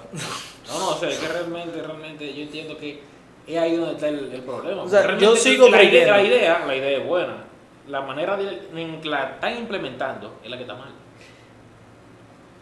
No, 0.67 0.79
no, 0.79 0.89
o 0.89 0.97
sea, 0.97 1.09
es 1.09 1.17
que 1.17 1.27
realmente, 1.27 1.81
realmente 1.81 2.33
yo 2.33 2.43
entiendo 2.43 2.77
que 2.77 3.01
es 3.47 3.57
ahí 3.57 3.75
donde 3.77 3.93
está 3.93 4.09
el, 4.09 4.31
el 4.33 4.41
problema. 4.41 4.83
O 4.83 4.89
sea, 4.89 5.01
Realmente 5.01 5.25
yo 5.25 5.35
sigo 5.35 5.69
la 5.69 5.81
idea, 5.81 6.17
la 6.17 6.21
idea, 6.21 6.65
la 6.65 6.75
idea 6.75 6.97
es 6.97 7.07
buena. 7.07 7.45
La 7.87 8.01
manera 8.01 8.35
de, 8.35 8.67
en 8.75 8.99
que 8.99 9.07
la 9.07 9.35
están 9.35 9.57
implementando 9.57 10.39
es 10.43 10.49
la 10.49 10.57
que 10.57 10.63
está 10.63 10.75
mal. 10.75 10.89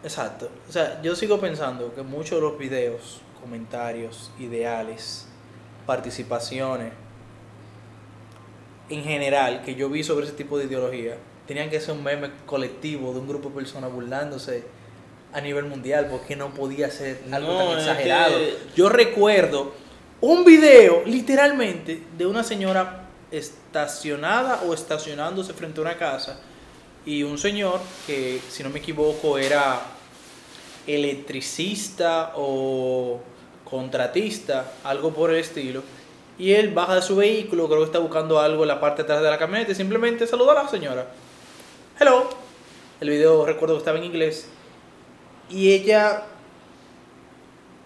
Exacto. 0.06 0.48
O 0.68 0.72
sea, 0.72 1.02
yo 1.02 1.16
sigo 1.16 1.40
pensando 1.40 1.92
que 1.92 2.02
muchos 2.02 2.38
de 2.38 2.40
los 2.40 2.56
videos, 2.56 3.20
comentarios, 3.40 4.30
ideales, 4.38 5.26
participaciones, 5.84 6.92
en 8.88 9.02
general, 9.02 9.62
que 9.64 9.74
yo 9.74 9.88
vi 9.90 10.04
sobre 10.04 10.26
ese 10.26 10.34
tipo 10.36 10.58
de 10.58 10.66
ideología, 10.66 11.16
tenían 11.48 11.70
que 11.70 11.80
ser 11.80 11.94
un 11.94 12.04
meme 12.04 12.30
colectivo 12.46 13.12
de 13.12 13.18
un 13.18 13.26
grupo 13.26 13.48
de 13.48 13.56
personas 13.56 13.92
burlándose 13.92 14.64
a 15.32 15.40
nivel 15.40 15.64
mundial, 15.64 16.06
porque 16.08 16.36
no 16.36 16.54
podía 16.54 16.88
ser 16.90 17.20
algo 17.32 17.52
No, 17.54 17.58
tan 17.70 17.78
exagerado. 17.78 18.38
que- 18.38 18.56
Yo 18.76 18.88
recuerdo 18.88 19.72
un 20.20 20.44
video, 20.44 21.02
literalmente, 21.04 22.00
de 22.16 22.26
una 22.26 22.44
señora 22.44 23.08
estacionada 23.32 24.62
o 24.62 24.72
estacionándose 24.72 25.52
frente 25.52 25.80
a 25.80 25.82
una 25.82 25.96
casa 25.98 26.38
y 27.04 27.24
un 27.24 27.38
señor 27.38 27.80
que, 28.06 28.40
si 28.48 28.62
no 28.62 28.70
me 28.70 28.78
equivoco, 28.78 29.36
era 29.36 29.80
electricista 30.86 32.32
o 32.36 33.20
contratista, 33.68 34.72
algo 34.84 35.12
por 35.12 35.30
el 35.30 35.36
estilo. 35.36 35.82
Y 36.38 36.52
él 36.52 36.72
baja 36.72 36.96
de 36.96 37.02
su 37.02 37.16
vehículo, 37.16 37.66
creo 37.66 37.80
que 37.80 37.86
está 37.86 37.98
buscando 37.98 38.38
algo 38.38 38.62
en 38.62 38.68
la 38.68 38.80
parte 38.80 39.02
de 39.02 39.04
atrás 39.04 39.22
de 39.22 39.30
la 39.30 39.38
camioneta 39.38 39.72
y 39.72 39.74
simplemente 39.74 40.26
saluda 40.26 40.52
a 40.52 40.64
la 40.64 40.68
señora. 40.68 41.06
Hello. 41.98 42.28
El 43.00 43.10
video 43.10 43.44
recuerdo 43.44 43.74
que 43.74 43.78
estaba 43.78 43.98
en 43.98 44.04
inglés. 44.04 44.48
Y 45.48 45.72
ella 45.72 46.24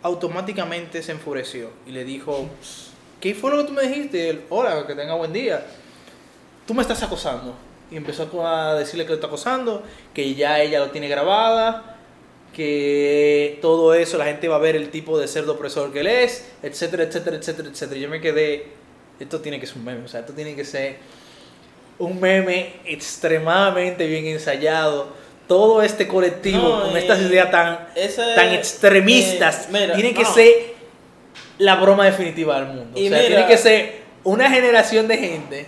automáticamente 0.02 1.02
se 1.02 1.12
enfureció 1.12 1.71
y 1.87 1.90
le 1.90 2.04
dijo, 2.04 2.49
¿qué 3.21 3.35
fue 3.35 3.50
lo 3.50 3.59
que 3.59 3.64
tú 3.64 3.73
me 3.73 3.83
dijiste? 3.83 4.30
Él, 4.30 4.45
hola, 4.49 4.87
que 4.87 4.95
tenga 4.95 5.14
buen 5.14 5.33
día. 5.33 5.66
Tú 6.66 6.75
me 6.75 6.83
estás 6.83 7.02
acosando. 7.02 7.54
Y 7.90 7.97
empezó 7.97 8.47
a 8.47 8.75
decirle 8.76 9.04
que 9.04 9.11
lo 9.11 9.14
está 9.16 9.26
acosando, 9.26 9.83
que 10.14 10.35
ya 10.35 10.61
ella 10.61 10.78
lo 10.78 10.90
tiene 10.90 11.09
grabada, 11.09 12.00
que 12.52 13.59
todo 13.62 13.95
eso 13.95 14.19
la 14.19 14.25
gente 14.26 14.49
va 14.49 14.57
a 14.57 14.61
ver 14.61 14.76
el 14.76 14.90
tipo 14.90 15.19
de 15.19 15.28
cerdo 15.28 15.52
opresor 15.52 15.92
que 15.92 16.00
él 16.00 16.07
es, 16.09 16.50
etcétera, 16.62 17.04
etcétera, 17.04 17.37
etcétera, 17.37 17.69
etcétera. 17.69 18.00
Yo 18.00 18.09
me 18.09 18.21
quedé, 18.21 18.66
esto 19.19 19.40
tiene 19.40 19.61
que 19.61 19.66
ser 19.66 19.76
un 19.78 19.85
meme, 19.85 20.04
o 20.04 20.09
sea, 20.09 20.21
esto 20.21 20.33
tiene 20.33 20.54
que 20.57 20.64
ser 20.64 20.97
un 21.99 22.21
meme 22.21 22.75
extremadamente 22.85 24.07
bien 24.07 24.26
ensayado. 24.26 25.09
Todo 25.47 25.83
este 25.83 26.07
colectivo 26.07 26.62
No, 26.62 26.83
con 26.88 26.97
estas 26.97 27.21
ideas 27.23 27.50
tan, 27.50 27.88
ese- 27.97 28.35
tan 28.37 28.50
extremistas 28.54 29.64
eh, 29.64 29.69
mira, 29.73 29.95
tiene 29.95 30.14
que 30.14 30.23
no. 30.23 30.33
ser 30.33 30.54
la 31.59 31.75
broma 31.76 32.04
definitiva 32.07 32.57
del 32.61 32.66
mundo. 32.75 32.99
Y 32.99 33.07
o 33.07 33.11
sea, 33.11 33.19
mira- 33.19 33.28
tiene 33.28 33.47
que 33.47 33.59
ser 33.59 34.00
una 34.23 34.49
generación 34.50 35.09
de 35.09 35.19
gente 35.19 35.66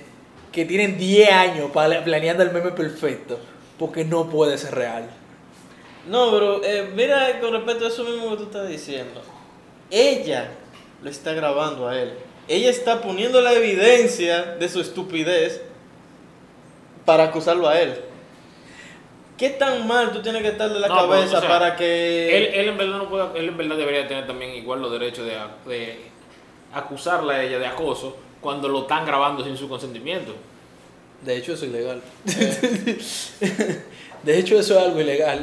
que 0.53 0.65
tienen 0.65 0.99
10 0.99 1.31
años 1.33 1.71
planeando 2.05 2.43
el 2.43 2.53
meme 2.53 2.71
perfecto, 2.73 3.41
porque 3.79 4.05
no 4.05 4.29
puede 4.31 4.57
ser 4.59 4.75
real. 4.75 5.05
No, 6.09 6.31
pero 6.33 6.65
eh, 6.65 6.91
mira 6.95 7.41
con 7.41 7.53
respecto 7.53 7.85
a 7.85 7.89
eso 7.89 8.05
mismo 8.05 8.31
que 8.31 8.37
tú 8.37 8.43
estás 8.45 8.69
diciendo. 8.69 9.23
Ella 9.91 10.51
lo 11.03 11.11
está 11.11 11.33
grabando 11.33 11.89
a 11.89 11.99
él. 11.99 12.15
Ella 12.49 12.71
está 12.71 13.01
poniendo 13.01 13.41
la 13.41 13.53
evidencia 13.53 14.43
de 14.43 14.69
su 14.69 14.81
estupidez 14.81 15.63
para 17.05 17.25
acusarlo 17.25 17.69
a 17.69 17.81
él. 17.81 17.95
¿Qué 19.39 19.51
tan 19.51 19.87
mal 19.87 20.13
tú 20.13 20.23
tienes 20.23 20.43
que 20.43 20.49
estar 20.49 20.73
de 20.73 20.79
la 20.79 20.89
No, 20.89 20.95
cabeza 20.97 21.39
o 21.39 21.41
sea, 21.41 21.49
para 21.49 21.77
que... 21.77 22.37
Él, 22.37 22.55
él 22.55 22.69
en 22.69 22.79
verdad 22.79 22.99
no 22.99 23.09
puede, 23.09 23.39
él 23.39 23.49
en 23.49 23.57
verdad 23.57 23.77
debería 23.77 24.07
tener 24.07 24.27
también 24.27 24.55
igual 24.55 24.83
los 24.83 24.93
derechos 24.93 25.25
de, 25.27 25.37
de 25.67 25.99
acusarla 26.73 27.35
a 27.35 27.43
ella 27.43 27.59
de 27.59 27.67
acoso 27.67 28.17
cuando 28.41 28.69
lo 28.69 28.83
están 28.83 29.07
grabando 29.07 29.45
sin 29.45 29.57
su 29.57 29.69
consentimiento. 29.69 30.35
De 31.23 31.37
hecho, 31.37 31.55
eso 31.55 31.65
es 31.65 31.71
ilegal. 31.71 32.03
de 34.23 34.39
hecho, 34.39 34.59
eso 34.59 34.79
es 34.79 34.85
algo 34.85 35.01
ilegal. 35.01 35.41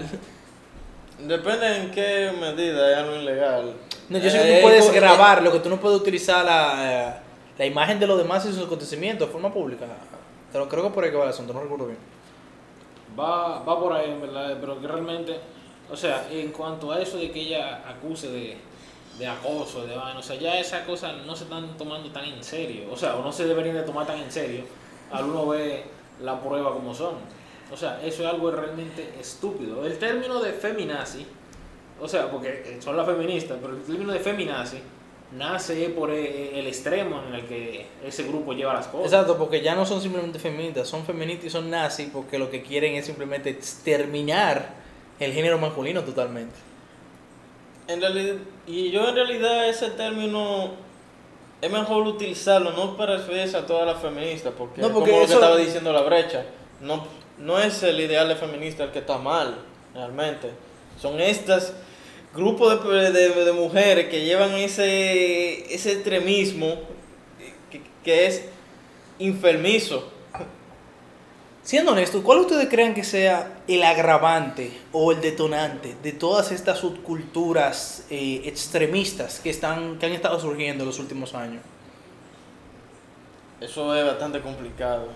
Depende 1.21 1.77
en 1.77 1.91
qué 1.91 2.31
medida 2.39 2.91
es 2.91 2.97
algo 2.97 3.15
ilegal. 3.17 3.73
No, 4.09 4.17
yo 4.17 4.29
sé 4.29 4.37
que 4.41 4.53
Eh, 4.53 4.55
tú 4.57 4.61
puedes 4.67 4.85
co- 4.85 4.93
grabar, 4.93 5.41
lo 5.43 5.51
que 5.51 5.59
tú 5.59 5.69
no 5.69 5.77
puedes 5.79 5.99
utilizar 5.99 6.45
la, 6.45 7.09
eh, 7.09 7.13
la 7.57 7.65
imagen 7.65 7.99
de 7.99 8.07
los 8.07 8.17
demás 8.17 8.45
y 8.45 8.53
sus 8.53 8.65
acontecimientos 8.65 9.27
de 9.27 9.31
forma 9.31 9.51
pública. 9.53 9.85
Pero 10.51 10.67
creo 10.69 10.83
que 10.83 10.89
por 10.91 11.03
ahí 11.03 11.11
que 11.11 11.17
va 11.17 11.25
el 11.25 11.29
asunto, 11.31 11.53
no 11.53 11.61
recuerdo 11.61 11.87
bien. 11.87 11.97
Va, 13.19 13.59
va 13.59 13.79
por 13.79 13.93
ahí, 13.93 14.09
en 14.11 14.21
verdad, 14.21 14.57
pero 14.61 14.79
que 14.79 14.87
realmente, 14.87 15.39
o 15.91 15.95
sea, 15.95 16.27
en 16.31 16.51
cuanto 16.51 16.91
a 16.91 16.99
eso 17.01 17.17
de 17.17 17.31
que 17.31 17.41
ella 17.41 17.81
acuse 17.87 18.29
de, 18.29 18.57
de 19.17 19.27
acoso, 19.27 19.85
de 19.85 19.95
vaina, 19.95 20.19
o 20.19 20.23
sea, 20.23 20.37
ya 20.37 20.57
esas 20.59 20.81
cosas 20.85 21.13
no 21.25 21.35
se 21.35 21.43
están 21.43 21.75
tomando 21.77 22.09
tan 22.11 22.23
en 22.25 22.43
serio, 22.43 22.83
o 22.91 22.95
sea, 22.95 23.15
o 23.15 23.23
no 23.23 23.31
se 23.31 23.45
deberían 23.45 23.75
de 23.75 23.81
tomar 23.83 24.07
tan 24.07 24.19
en 24.19 24.31
serio 24.31 24.63
al 25.11 25.25
uno 25.25 25.47
ve 25.47 25.83
la 26.21 26.39
prueba 26.39 26.71
como 26.73 26.93
son. 26.93 27.15
O 27.71 27.77
sea, 27.77 28.01
eso 28.03 28.23
es 28.23 28.29
algo 28.29 28.49
realmente 28.51 29.13
estúpido. 29.19 29.85
El 29.85 29.97
término 29.97 30.39
de 30.39 30.53
feminazi, 30.53 31.25
o 32.01 32.07
sea, 32.07 32.29
porque 32.31 32.77
son 32.81 32.97
las 32.97 33.05
feministas, 33.05 33.57
pero 33.61 33.73
el 33.73 33.81
término 33.83 34.11
de 34.13 34.19
feminazi 34.19 34.79
nace 35.37 35.89
por 35.89 36.09
el 36.09 36.25
el 36.55 36.65
extremo 36.67 37.21
en 37.27 37.35
el 37.35 37.45
que 37.45 37.85
ese 38.03 38.23
grupo 38.23 38.53
lleva 38.53 38.73
las 38.73 38.87
cosas. 38.87 39.11
Exacto, 39.13 39.37
porque 39.37 39.61
ya 39.61 39.75
no 39.75 39.85
son 39.85 40.01
simplemente 40.01 40.39
feministas, 40.39 40.87
son 40.87 41.05
feministas 41.05 41.45
y 41.45 41.49
son 41.51 41.69
nazis 41.69 42.09
porque 42.11 42.39
lo 42.39 42.49
que 42.49 42.63
quieren 42.63 42.95
es 42.95 43.05
simplemente 43.05 43.49
exterminar 43.51 44.73
el 45.19 45.31
género 45.33 45.59
masculino 45.59 46.01
totalmente. 46.03 46.55
En 47.87 48.01
realidad, 48.01 48.35
y 48.67 48.91
yo 48.91 49.07
en 49.09 49.15
realidad 49.15 49.67
ese 49.69 49.89
término 49.91 50.71
es 51.61 51.71
mejor 51.71 52.07
utilizarlo 52.07 52.71
no 52.71 52.95
para 52.97 53.17
referirse 53.17 53.57
a 53.57 53.65
todas 53.65 53.85
las 53.85 54.01
feministas, 54.01 54.53
porque, 54.57 54.81
No, 54.81 54.91
porque 54.91 55.11
como 55.11 55.23
eso- 55.23 55.33
lo 55.35 55.39
que 55.39 55.45
estaba 55.45 55.57
diciendo 55.57 55.93
la 55.93 56.01
brecha, 56.03 56.45
no, 56.81 57.03
no 57.39 57.59
es 57.59 57.81
el 57.83 57.99
ideal 57.99 58.27
de 58.27 58.35
feminista 58.35 58.83
el 58.83 58.91
que 58.91 58.99
está 58.99 59.17
mal, 59.17 59.57
realmente. 59.93 60.49
Son 61.01 61.19
estas 61.19 61.73
grupos 62.35 62.83
de, 62.87 63.11
de- 63.11 63.45
de 63.45 63.51
mujeres 63.53 64.07
que 64.09 64.23
llevan 64.23 64.51
ese, 64.53 65.73
ese 65.73 65.93
extremismo 65.93 66.75
que, 67.71 67.81
que 68.03 68.27
es 68.27 68.45
enfermizo. 69.19 70.11
Siendo 71.63 71.91
honesto, 71.91 72.23
¿cuál 72.23 72.39
ustedes 72.39 72.67
creen 72.69 72.93
que 72.95 73.03
sea 73.03 73.61
el 73.67 73.83
agravante 73.83 74.71
o 74.91 75.11
el 75.11 75.21
detonante 75.21 75.95
de 76.01 76.13
todas 76.13 76.51
estas 76.51 76.79
subculturas 76.79 78.05
eh, 78.09 78.41
extremistas 78.45 79.39
que, 79.39 79.49
están, 79.51 79.99
que 79.99 80.05
han 80.07 80.13
estado 80.13 80.39
surgiendo 80.39 80.83
en 80.83 80.87
los 80.87 80.97
últimos 80.99 81.35
años? 81.35 81.61
Eso 83.61 83.93
es 83.95 84.05
bastante 84.05 84.39
complicado. 84.41 85.09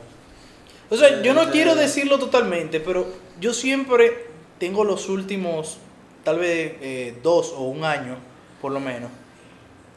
O 0.90 0.98
sea, 0.98 1.22
yo 1.22 1.34
no 1.34 1.44
Eh, 1.44 1.50
quiero 1.52 1.76
decirlo 1.76 2.20
totalmente, 2.20 2.80
pero 2.80 3.08
yo 3.40 3.54
siempre 3.54 4.28
tengo 4.60 4.84
los 4.84 5.10
últimos, 5.10 5.78
tal 6.24 6.40
vez 6.40 6.76
eh, 6.82 7.18
dos 7.24 7.54
o 7.56 7.64
un 7.64 7.84
año, 7.84 8.18
por 8.62 8.72
lo 8.72 8.80
menos, 8.80 9.10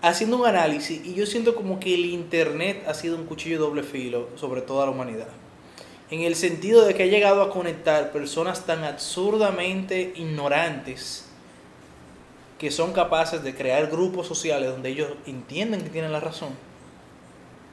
haciendo 0.02 0.38
un 0.38 0.46
análisis 0.46 1.04
y 1.04 1.14
yo 1.14 1.26
siento 1.26 1.54
como 1.54 1.80
que 1.80 1.94
el 1.94 2.06
Internet 2.06 2.84
ha 2.86 2.94
sido 2.94 3.16
un 3.16 3.26
cuchillo 3.26 3.56
de 3.56 3.64
doble 3.64 3.82
filo 3.82 4.28
sobre 4.36 4.62
toda 4.62 4.86
la 4.86 4.92
humanidad. 4.92 5.28
En 6.10 6.20
el 6.20 6.36
sentido 6.36 6.84
de 6.84 6.94
que 6.94 7.02
ha 7.02 7.06
llegado 7.06 7.42
a 7.42 7.50
conectar 7.50 8.12
personas 8.12 8.64
tan 8.64 8.84
absurdamente 8.84 10.12
ignorantes 10.14 11.24
que 12.58 12.70
son 12.70 12.92
capaces 12.92 13.42
de 13.42 13.54
crear 13.54 13.88
grupos 13.88 14.26
sociales 14.26 14.70
donde 14.70 14.90
ellos 14.90 15.08
entienden 15.26 15.82
que 15.82 15.90
tienen 15.90 16.12
la 16.12 16.20
razón. 16.20 16.50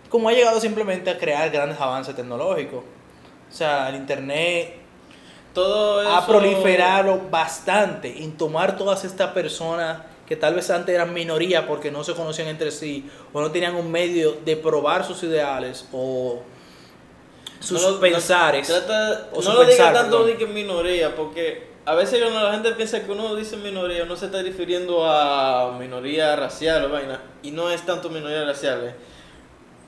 Como 0.09 0.29
ha 0.29 0.33
llegado 0.33 0.59
simplemente 0.59 1.09
a 1.09 1.17
crear 1.17 1.49
grandes 1.51 1.79
avances 1.79 2.15
tecnológicos. 2.15 2.83
O 3.51 3.55
sea, 3.55 3.89
el 3.89 3.95
internet 3.95 4.75
todo 5.53 6.01
eso... 6.01 6.11
ha 6.11 6.25
proliferado 6.25 7.21
bastante 7.29 8.23
en 8.23 8.35
tomar 8.37 8.75
todas 8.77 9.03
estas 9.05 9.31
personas 9.31 9.99
que 10.27 10.35
tal 10.35 10.55
vez 10.55 10.69
antes 10.71 10.95
eran 10.95 11.13
minoría 11.13 11.67
porque 11.67 11.91
no 11.91 12.03
se 12.03 12.13
conocían 12.13 12.47
entre 12.47 12.71
sí 12.71 13.07
o 13.33 13.41
no 13.41 13.51
tenían 13.51 13.75
un 13.75 13.91
medio 13.91 14.37
de 14.43 14.55
probar 14.57 15.05
sus 15.05 15.21
ideales 15.23 15.87
o 15.91 16.41
sus 17.59 17.81
No 17.81 17.99
pensares. 17.99 18.67
No, 18.69 18.75
trata- 18.75 19.27
o 19.33 19.41
no 19.41 19.53
lo 19.53 19.61
diga 19.65 19.85
pensar, 19.85 19.93
tanto 19.93 20.25
de 20.25 20.35
que 20.37 20.47
minoría, 20.47 21.15
porque 21.15 21.67
a 21.85 21.93
veces 21.93 22.19
cuando 22.21 22.41
la 22.41 22.51
gente 22.53 22.71
piensa 22.71 23.03
que 23.03 23.11
uno 23.11 23.35
dice 23.35 23.57
minoría, 23.57 24.03
uno 24.03 24.15
se 24.15 24.25
está 24.25 24.41
refiriendo 24.41 25.05
a 25.05 25.77
minoría 25.77 26.35
racial 26.35 26.85
o 26.85 26.89
vaina, 26.89 27.21
y 27.41 27.51
no 27.51 27.69
es 27.69 27.85
tanto 27.85 28.09
minoría 28.09 28.43
racial, 28.45 28.83
eh, 28.85 28.95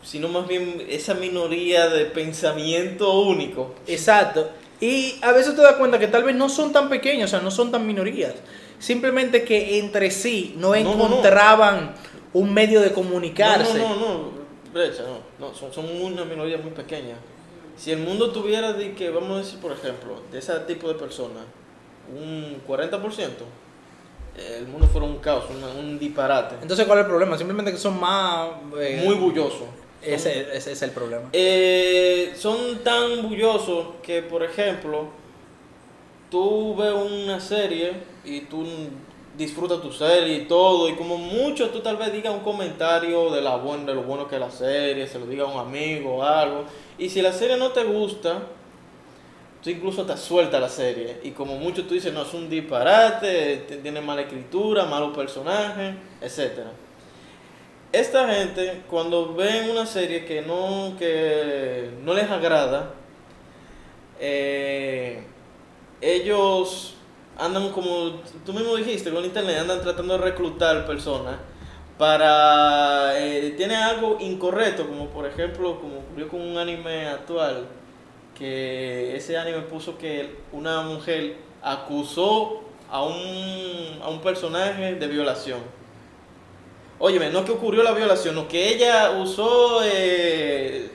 sino 0.05 0.29
más 0.29 0.47
bien 0.47 0.85
esa 0.87 1.15
minoría 1.15 1.89
de 1.89 2.05
pensamiento 2.05 3.19
único. 3.21 3.73
Exacto. 3.87 4.49
Y 4.79 5.15
a 5.21 5.31
veces 5.31 5.55
te 5.55 5.61
das 5.61 5.73
cuenta 5.75 5.97
que 5.99 6.07
tal 6.07 6.23
vez 6.23 6.35
no 6.35 6.47
son 6.47 6.71
tan 6.71 6.89
pequeños, 6.89 7.29
o 7.29 7.31
sea, 7.31 7.41
no 7.41 7.49
son 7.51 7.71
tan 7.71 7.85
minorías. 7.87 8.35
Simplemente 8.77 9.43
que 9.43 9.79
entre 9.79 10.11
sí 10.11 10.53
no 10.57 10.75
No, 10.75 10.83
no, 10.83 10.83
no. 10.83 11.05
encontraban 11.05 11.95
un 12.33 12.53
medio 12.53 12.81
de 12.81 12.91
comunicarse. 12.91 13.77
No, 13.77 13.89
no, 13.89 13.95
no, 13.95 14.13
no, 14.13 14.31
brecha, 14.73 15.03
no, 15.39 15.53
son, 15.53 15.73
son 15.73 15.85
una 16.01 16.23
minoría 16.25 16.57
muy 16.57 16.71
pequeña. 16.71 17.15
Si 17.77 17.91
el 17.91 17.99
mundo 17.99 18.31
tuviera 18.31 18.73
de 18.73 18.93
que, 18.93 19.09
vamos 19.09 19.31
a 19.31 19.37
decir, 19.39 19.59
por 19.59 19.71
ejemplo, 19.71 20.21
de 20.31 20.39
ese 20.39 20.53
tipo 20.61 20.87
de 20.87 20.95
personas, 20.95 21.43
un 22.13 22.61
40%, 22.67 22.99
el 24.59 24.67
mundo 24.67 24.87
fuera 24.87 25.07
un 25.07 25.17
caos, 25.17 25.45
un 25.79 25.97
disparate. 25.97 26.55
Entonces, 26.61 26.85
¿cuál 26.85 26.99
es 26.99 27.05
el 27.05 27.09
problema? 27.09 27.37
Simplemente 27.37 27.71
que 27.71 27.77
son 27.77 27.99
más... 27.99 28.49
eh, 28.79 29.01
Muy 29.05 29.15
bulloso. 29.15 29.65
Ese, 30.05 30.47
ese 30.55 30.71
es 30.73 30.81
el 30.81 30.91
problema. 30.91 31.29
Eh, 31.33 32.33
son 32.37 32.83
tan 32.83 33.21
bullosos 33.23 33.87
que, 34.03 34.21
por 34.21 34.43
ejemplo, 34.43 35.07
tú 36.29 36.75
ves 36.75 36.93
una 36.93 37.39
serie 37.39 37.93
y 38.23 38.41
tú 38.41 38.65
disfrutas 39.37 39.81
tu 39.81 39.91
serie 39.91 40.35
y 40.37 40.45
todo, 40.45 40.87
y 40.89 40.95
como 40.95 41.17
mucho 41.17 41.69
tú 41.69 41.81
tal 41.81 41.97
vez 41.97 42.11
digas 42.13 42.33
un 42.33 42.39
comentario 42.39 43.29
de, 43.31 43.41
la 43.41 43.57
buen- 43.57 43.85
de 43.85 43.93
lo 43.93 44.03
bueno 44.03 44.27
que 44.27 44.35
es 44.35 44.41
la 44.41 44.51
serie, 44.51 45.07
se 45.07 45.19
lo 45.19 45.25
diga 45.25 45.43
a 45.43 45.47
un 45.47 45.59
amigo 45.59 46.15
o 46.17 46.23
algo, 46.23 46.63
y 46.97 47.09
si 47.09 47.21
la 47.21 47.33
serie 47.33 47.57
no 47.57 47.71
te 47.71 47.83
gusta, 47.83 48.43
tú 49.63 49.69
incluso 49.69 50.05
te 50.05 50.15
sueltas 50.15 50.61
la 50.61 50.69
serie, 50.69 51.17
y 51.23 51.31
como 51.31 51.57
mucho 51.57 51.83
tú 51.85 51.95
dices, 51.95 52.13
no, 52.13 52.21
es 52.21 52.33
un 52.33 52.49
disparate, 52.49 53.57
tiene 53.81 53.99
mala 53.99 54.21
escritura, 54.21 54.85
malos 54.85 55.15
personajes, 55.15 55.95
etcétera 56.21 56.71
esta 57.99 58.27
gente 58.27 58.83
cuando 58.89 59.33
ven 59.33 59.69
una 59.69 59.85
serie 59.85 60.25
que 60.25 60.41
no 60.41 60.95
que 60.99 61.91
no 62.03 62.13
les 62.13 62.29
agrada 62.29 62.91
eh, 64.19 65.23
ellos 66.01 66.95
andan 67.37 67.71
como 67.71 68.21
tú 68.45 68.51
mismo 68.51 68.75
dijiste 68.75 69.11
con 69.11 69.23
internet 69.23 69.59
andan 69.59 69.81
tratando 69.81 70.17
de 70.17 70.23
reclutar 70.25 70.85
personas 70.85 71.37
para 71.97 73.13
eh, 73.17 73.53
tiene 73.55 73.75
algo 73.77 74.17
incorrecto 74.19 74.85
como 74.87 75.07
por 75.07 75.25
ejemplo 75.25 75.79
como 75.79 75.99
ocurrió 75.99 76.27
con 76.27 76.41
un 76.41 76.57
anime 76.57 77.07
actual 77.07 77.65
que 78.37 79.15
ese 79.15 79.37
anime 79.37 79.61
puso 79.61 79.97
que 79.97 80.35
una 80.51 80.81
mujer 80.81 81.37
acusó 81.61 82.61
a 82.91 83.03
un, 83.03 84.01
a 84.03 84.09
un 84.09 84.19
personaje 84.19 84.95
de 84.95 85.07
violación 85.07 85.84
Óyeme, 86.99 87.29
no 87.29 87.43
que 87.43 87.51
ocurrió 87.51 87.83
la 87.83 87.91
violación, 87.91 88.35
no 88.35 88.47
que 88.47 88.69
ella 88.69 89.11
usó, 89.11 89.81
eh, 89.83 90.89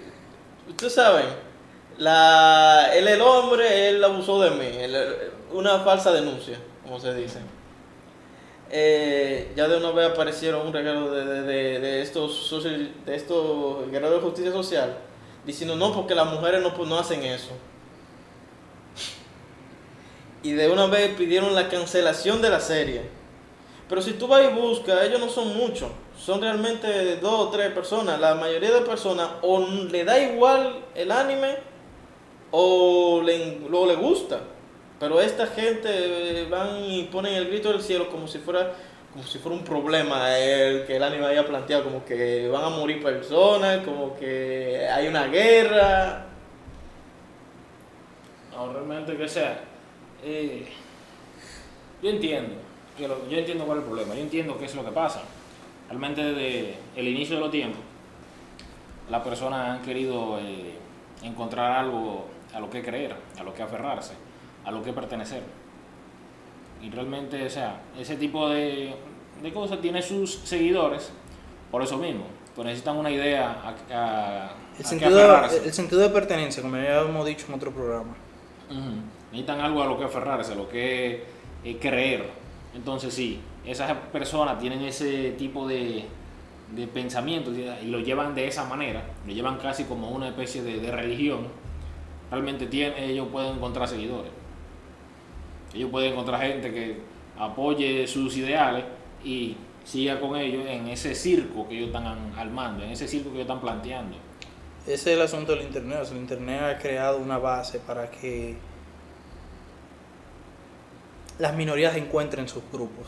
ustedes 0.68 0.94
saben, 0.94 1.26
la, 1.98 2.90
él 2.94 3.06
el 3.06 3.20
hombre, 3.20 3.90
él 3.90 4.02
abusó 4.02 4.40
de 4.40 4.50
mí, 4.50 4.66
una 5.52 5.80
falsa 5.80 6.10
denuncia, 6.12 6.58
como 6.82 6.98
se 6.98 7.14
dice. 7.14 7.38
Eh, 8.70 9.52
ya 9.56 9.66
de 9.68 9.76
una 9.76 9.90
vez 9.90 10.10
aparecieron 10.10 10.66
un 10.66 10.72
regalo 10.72 11.10
de, 11.10 11.24
de, 11.24 11.42
de, 11.42 11.80
de 11.80 12.02
estos 12.02 12.32
social- 12.34 12.94
de 13.04 13.16
estos 13.16 13.90
guerreros 13.90 14.22
de 14.22 14.28
justicia 14.28 14.52
social 14.52 14.96
diciendo 15.44 15.74
no 15.74 15.92
porque 15.92 16.14
las 16.14 16.32
mujeres 16.32 16.62
no, 16.62 16.72
pues, 16.74 16.88
no 16.88 16.96
hacen 16.96 17.24
eso 17.24 17.50
y 20.44 20.52
de 20.52 20.70
una 20.70 20.86
vez 20.86 21.16
pidieron 21.16 21.52
la 21.56 21.68
cancelación 21.68 22.40
de 22.40 22.48
la 22.50 22.60
serie 22.60 23.02
pero 23.90 24.00
si 24.00 24.12
tú 24.12 24.28
vas 24.28 24.44
y 24.44 24.54
buscas, 24.54 25.02
ellos 25.02 25.18
no 25.18 25.28
son 25.28 25.56
muchos, 25.56 25.90
son 26.16 26.40
realmente 26.40 27.16
dos 27.16 27.48
o 27.48 27.50
tres 27.50 27.72
personas. 27.72 28.20
La 28.20 28.36
mayoría 28.36 28.70
de 28.70 28.82
personas 28.82 29.28
o 29.42 29.58
le 29.58 30.04
da 30.04 30.16
igual 30.16 30.84
el 30.94 31.10
anime 31.10 31.56
o 32.52 33.20
le, 33.20 33.58
le 33.58 33.96
gusta. 33.96 34.42
Pero 35.00 35.20
esta 35.20 35.48
gente 35.48 35.88
eh, 35.90 36.46
van 36.48 36.84
y 36.84 37.04
ponen 37.04 37.34
el 37.34 37.48
grito 37.48 37.72
del 37.72 37.82
cielo 37.82 38.08
como 38.08 38.28
si 38.28 38.38
fuera 38.38 38.74
como 39.12 39.24
si 39.24 39.38
fuera 39.40 39.58
un 39.58 39.64
problema 39.64 40.38
el 40.38 40.86
que 40.86 40.94
el 40.94 41.02
anime 41.02 41.26
haya 41.26 41.44
planteado, 41.44 41.82
como 41.82 42.04
que 42.04 42.46
van 42.48 42.62
a 42.62 42.68
morir 42.68 43.02
personas, 43.02 43.84
como 43.84 44.14
que 44.16 44.86
hay 44.88 45.08
una 45.08 45.26
guerra. 45.26 46.26
No, 48.52 48.72
realmente 48.72 49.16
que 49.16 49.28
sea. 49.28 49.64
eh, 50.22 50.64
yo 52.00 52.10
entiendo, 52.10 52.54
que 53.00 53.08
lo- 53.08 53.28
yo 53.28 53.38
entiendo 53.38 53.64
cuál 53.64 53.78
es 53.78 53.82
el 53.84 53.88
problema, 53.88 54.14
yo 54.14 54.20
entiendo 54.20 54.56
qué 54.58 54.66
es 54.66 54.74
lo 54.74 54.84
que 54.84 54.92
pasa. 54.92 55.22
Realmente 55.88 56.22
desde 56.22 56.76
el 56.96 57.08
inicio 57.08 57.36
de 57.36 57.40
los 57.42 57.50
tiempos, 57.50 57.80
las 59.10 59.22
personas 59.22 59.68
han 59.70 59.82
querido 59.82 60.38
eh, 60.40 60.74
encontrar 61.22 61.72
algo 61.72 62.26
a 62.54 62.60
lo 62.60 62.70
que 62.70 62.82
creer, 62.82 63.16
a 63.38 63.42
lo 63.42 63.52
que 63.52 63.62
aferrarse, 63.62 64.12
a 64.64 64.70
lo 64.70 64.82
que 64.82 64.92
pertenecer. 64.92 65.42
Y 66.82 66.90
realmente, 66.90 67.44
o 67.44 67.50
sea, 67.50 67.80
ese 67.98 68.16
tipo 68.16 68.48
de, 68.48 68.94
de 69.42 69.52
cosas 69.52 69.80
tiene 69.80 70.00
sus 70.00 70.32
seguidores 70.44 71.10
por 71.70 71.82
eso 71.82 71.98
mismo. 71.98 72.24
Pues 72.54 72.66
necesitan 72.66 72.96
una 72.96 73.10
idea 73.10 73.50
a, 73.62 73.94
a- 73.94 74.44
a 74.46 74.50
El 74.78 74.84
sentido, 74.84 75.18
aferrarse. 75.18 75.64
el 75.64 75.72
sentido 75.72 76.00
de 76.02 76.08
pertenencia, 76.10 76.62
como 76.62 76.76
ya 76.76 77.00
hemos 77.00 77.26
dicho 77.26 77.46
en 77.48 77.54
otro 77.54 77.70
programa. 77.72 78.14
Necesitan 79.32 79.60
algo 79.60 79.82
a 79.82 79.86
lo 79.86 79.98
que 79.98 80.04
aferrarse, 80.04 80.52
a 80.52 80.56
lo 80.56 80.68
que 80.68 81.24
eh, 81.64 81.78
creer. 81.80 82.30
Entonces 82.74 83.12
sí, 83.12 83.40
esas 83.64 83.92
personas 84.12 84.58
tienen 84.58 84.82
ese 84.82 85.32
tipo 85.32 85.66
de, 85.66 86.04
de 86.74 86.86
pensamiento 86.86 87.50
y 87.52 87.86
lo 87.86 88.00
llevan 88.00 88.34
de 88.34 88.46
esa 88.46 88.64
manera, 88.64 89.02
lo 89.26 89.32
llevan 89.32 89.58
casi 89.58 89.84
como 89.84 90.10
una 90.10 90.28
especie 90.28 90.62
de, 90.62 90.90
religión. 90.90 91.48
Realmente 92.30 92.66
tienen, 92.66 93.02
ellos 93.02 93.28
pueden 93.32 93.56
encontrar 93.56 93.88
seguidores. 93.88 94.30
Ellos 95.74 95.90
pueden 95.90 96.12
encontrar 96.12 96.40
gente 96.40 96.72
que 96.72 97.00
apoye 97.38 98.06
sus 98.06 98.36
ideales 98.36 98.84
y 99.24 99.56
siga 99.84 100.20
con 100.20 100.36
ellos 100.36 100.64
en 100.66 100.88
ese 100.88 101.14
circo 101.14 101.68
que 101.68 101.76
ellos 101.76 101.88
están 101.88 102.32
armando, 102.36 102.84
en 102.84 102.90
ese 102.90 103.08
circo 103.08 103.30
que 103.30 103.36
ellos 103.36 103.48
están 103.48 103.60
planteando. 103.60 104.16
Ese 104.84 104.94
es 104.94 105.06
el 105.06 105.22
asunto 105.22 105.52
del 105.52 105.62
Internet. 105.62 106.08
el 106.10 106.18
Internet 106.18 106.62
ha 106.62 106.78
creado 106.78 107.18
una 107.18 107.38
base 107.38 107.80
para 107.80 108.10
que 108.10 108.56
las 111.40 111.54
minorías 111.56 111.96
encuentren 111.96 112.48
sus 112.48 112.62
grupos 112.70 113.06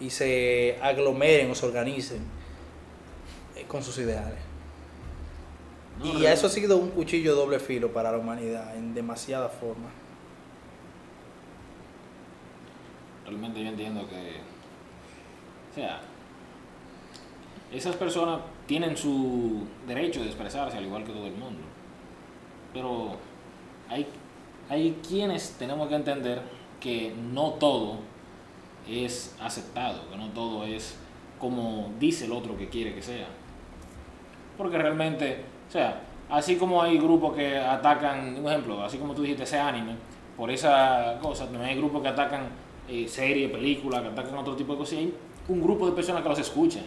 y 0.00 0.10
se 0.10 0.78
aglomeren 0.82 1.50
o 1.50 1.54
se 1.54 1.66
organicen 1.66 2.22
eh, 3.56 3.64
con 3.66 3.82
sus 3.82 3.98
ideales. 3.98 4.38
No, 5.98 6.06
y 6.06 6.12
real- 6.22 6.32
eso 6.34 6.46
ha 6.46 6.50
sido 6.50 6.76
un 6.76 6.90
cuchillo 6.90 7.34
de 7.34 7.40
doble 7.40 7.58
filo 7.58 7.92
para 7.92 8.12
la 8.12 8.18
humanidad 8.18 8.76
en 8.76 8.94
demasiadas 8.94 9.52
formas. 9.52 9.92
Realmente 13.24 13.62
yo 13.62 13.68
entiendo 13.68 14.08
que, 14.08 14.40
o 15.70 15.74
sea, 15.74 16.00
esas 17.72 17.96
personas 17.96 18.40
tienen 18.66 18.96
su 18.96 19.66
derecho 19.86 20.20
de 20.20 20.26
expresarse 20.26 20.76
al 20.76 20.84
igual 20.84 21.04
que 21.04 21.12
todo 21.12 21.26
el 21.26 21.32
mundo. 21.34 21.60
Pero 22.74 23.16
hay, 23.88 24.06
hay 24.68 24.98
quienes 25.06 25.52
tenemos 25.58 25.88
que 25.88 25.94
entender 25.94 26.42
que 26.82 27.14
no 27.32 27.52
todo 27.52 27.98
es 28.88 29.36
aceptado, 29.40 30.10
que 30.10 30.16
no 30.16 30.28
todo 30.30 30.64
es 30.64 30.98
como 31.38 31.92
dice 31.98 32.24
el 32.24 32.32
otro 32.32 32.56
que 32.56 32.68
quiere 32.68 32.94
que 32.94 33.02
sea. 33.02 33.28
Porque 34.58 34.78
realmente, 34.78 35.44
o 35.68 35.72
sea, 35.72 36.02
así 36.28 36.56
como 36.56 36.82
hay 36.82 36.98
grupos 36.98 37.34
que 37.34 37.56
atacan, 37.56 38.36
un 38.38 38.46
ejemplo, 38.46 38.82
así 38.82 38.98
como 38.98 39.14
tú 39.14 39.22
dijiste, 39.22 39.44
ese 39.44 39.58
anime, 39.58 39.94
por 40.36 40.50
esa 40.50 41.18
cosa, 41.22 41.44
también 41.44 41.64
hay 41.64 41.76
grupos 41.76 42.02
que 42.02 42.08
atacan 42.08 42.48
eh, 42.88 43.06
series, 43.08 43.50
películas, 43.50 44.02
que 44.02 44.08
atacan 44.08 44.36
otro 44.36 44.56
tipo 44.56 44.72
de 44.72 44.78
cosas, 44.78 44.94
y 44.94 44.98
hay 44.98 45.14
un 45.48 45.62
grupo 45.62 45.86
de 45.86 45.92
personas 45.92 46.22
que 46.22 46.28
los 46.28 46.38
escuchan. 46.38 46.84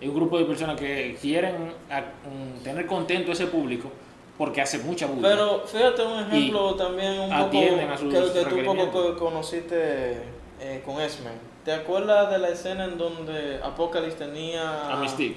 Hay 0.00 0.08
un 0.08 0.14
grupo 0.14 0.38
de 0.38 0.44
personas 0.44 0.78
que 0.78 1.16
quieren 1.20 1.54
mm, 1.56 2.62
tener 2.62 2.86
contento 2.86 3.30
a 3.30 3.34
ese 3.34 3.46
público 3.46 3.90
porque 4.38 4.60
hace 4.62 4.78
mucha 4.78 5.06
bulla. 5.06 5.28
Pero 5.28 5.64
fíjate 5.66 6.02
un 6.02 6.20
ejemplo 6.20 6.74
también 6.76 7.18
un 7.20 7.28
poco 7.30 7.44
atienden 7.44 7.90
a 7.90 7.98
sus 7.98 8.14
que, 8.14 8.32
que 8.32 8.44
tú 8.46 8.64
poco 8.64 9.16
conociste 9.16 10.18
eh, 10.60 10.82
con 10.86 11.00
Esme. 11.02 11.30
¿Te 11.64 11.72
acuerdas 11.72 12.30
de 12.30 12.38
la 12.38 12.48
escena 12.48 12.84
en 12.84 12.96
donde 12.96 13.60
Apocalypse 13.62 14.16
tenía 14.16 14.90
a 14.92 14.96
Mystique. 14.96 15.36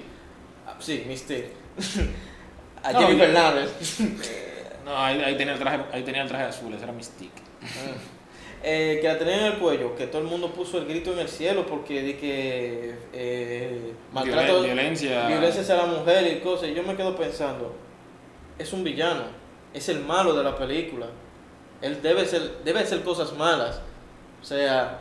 Ah, 0.65 0.75
Sí, 0.79 1.03
Mystique. 1.07 1.51
a 2.83 2.91
No, 2.93 3.09
yo- 3.09 3.17
Fernández. 3.17 3.69
No, 4.85 4.97
ahí, 4.97 5.21
ahí 5.21 5.37
tenía 5.37 5.53
el 5.53 5.59
traje, 5.59 5.79
ahí 5.91 6.01
tenía 6.03 6.23
el 6.23 6.27
traje 6.27 6.45
azul, 6.45 6.73
ese 6.73 6.83
era 6.85 6.91
Mystique. 6.93 7.39
Eh, 8.63 8.97
que 9.01 9.07
la 9.07 9.17
tenían 9.17 9.39
en 9.41 9.45
el 9.47 9.53
cuello, 9.59 9.95
que 9.95 10.07
todo 10.07 10.21
el 10.21 10.27
mundo 10.27 10.51
puso 10.53 10.77
el 10.79 10.85
grito 10.85 11.13
en 11.13 11.19
el 11.19 11.27
cielo 11.27 11.65
porque 11.67 12.01
de 12.01 12.17
que 12.17 12.95
eh, 13.13 13.93
maltrato, 14.11 14.59
Violen- 14.61 14.65
violencia. 14.65 15.27
violencia 15.27 15.61
hacia 15.61 15.75
la 15.75 15.85
mujer 15.85 16.31
y 16.35 16.39
cosas. 16.41 16.69
Y 16.69 16.73
yo 16.75 16.81
me 16.83 16.95
quedo 16.95 17.15
pensando, 17.15 17.73
es 18.61 18.73
un 18.73 18.83
villano, 18.83 19.23
es 19.73 19.89
el 19.89 19.99
malo 20.01 20.33
de 20.33 20.43
la 20.43 20.55
película. 20.55 21.07
Él 21.81 22.01
debe 22.01 22.25
ser, 22.25 22.59
debe 22.63 22.79
hacer 22.81 23.01
cosas 23.03 23.33
malas. 23.33 23.81
O 24.41 24.45
sea, 24.45 24.99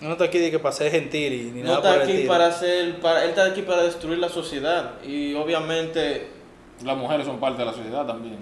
No 0.00 0.12
está 0.12 0.24
aquí 0.24 0.38
de 0.38 0.50
que 0.50 0.58
pasé 0.58 0.90
gentil 0.90 1.32
y 1.32 1.42
ni 1.50 1.60
no 1.62 1.66
nada 1.68 1.76
está 1.78 1.88
por 1.90 1.96
el 1.96 2.02
aquí 2.02 2.12
estilo. 2.12 2.32
para 2.32 2.46
hacer, 2.46 3.00
para, 3.00 3.24
él 3.24 3.30
está 3.30 3.44
aquí 3.46 3.62
para 3.62 3.82
destruir 3.82 4.18
la 4.18 4.28
sociedad. 4.28 5.02
Y 5.02 5.34
obviamente, 5.34 6.28
Las 6.82 6.96
mujeres 6.96 7.26
son 7.26 7.38
parte 7.38 7.58
de 7.58 7.66
la 7.66 7.72
sociedad 7.72 8.06
también. 8.06 8.38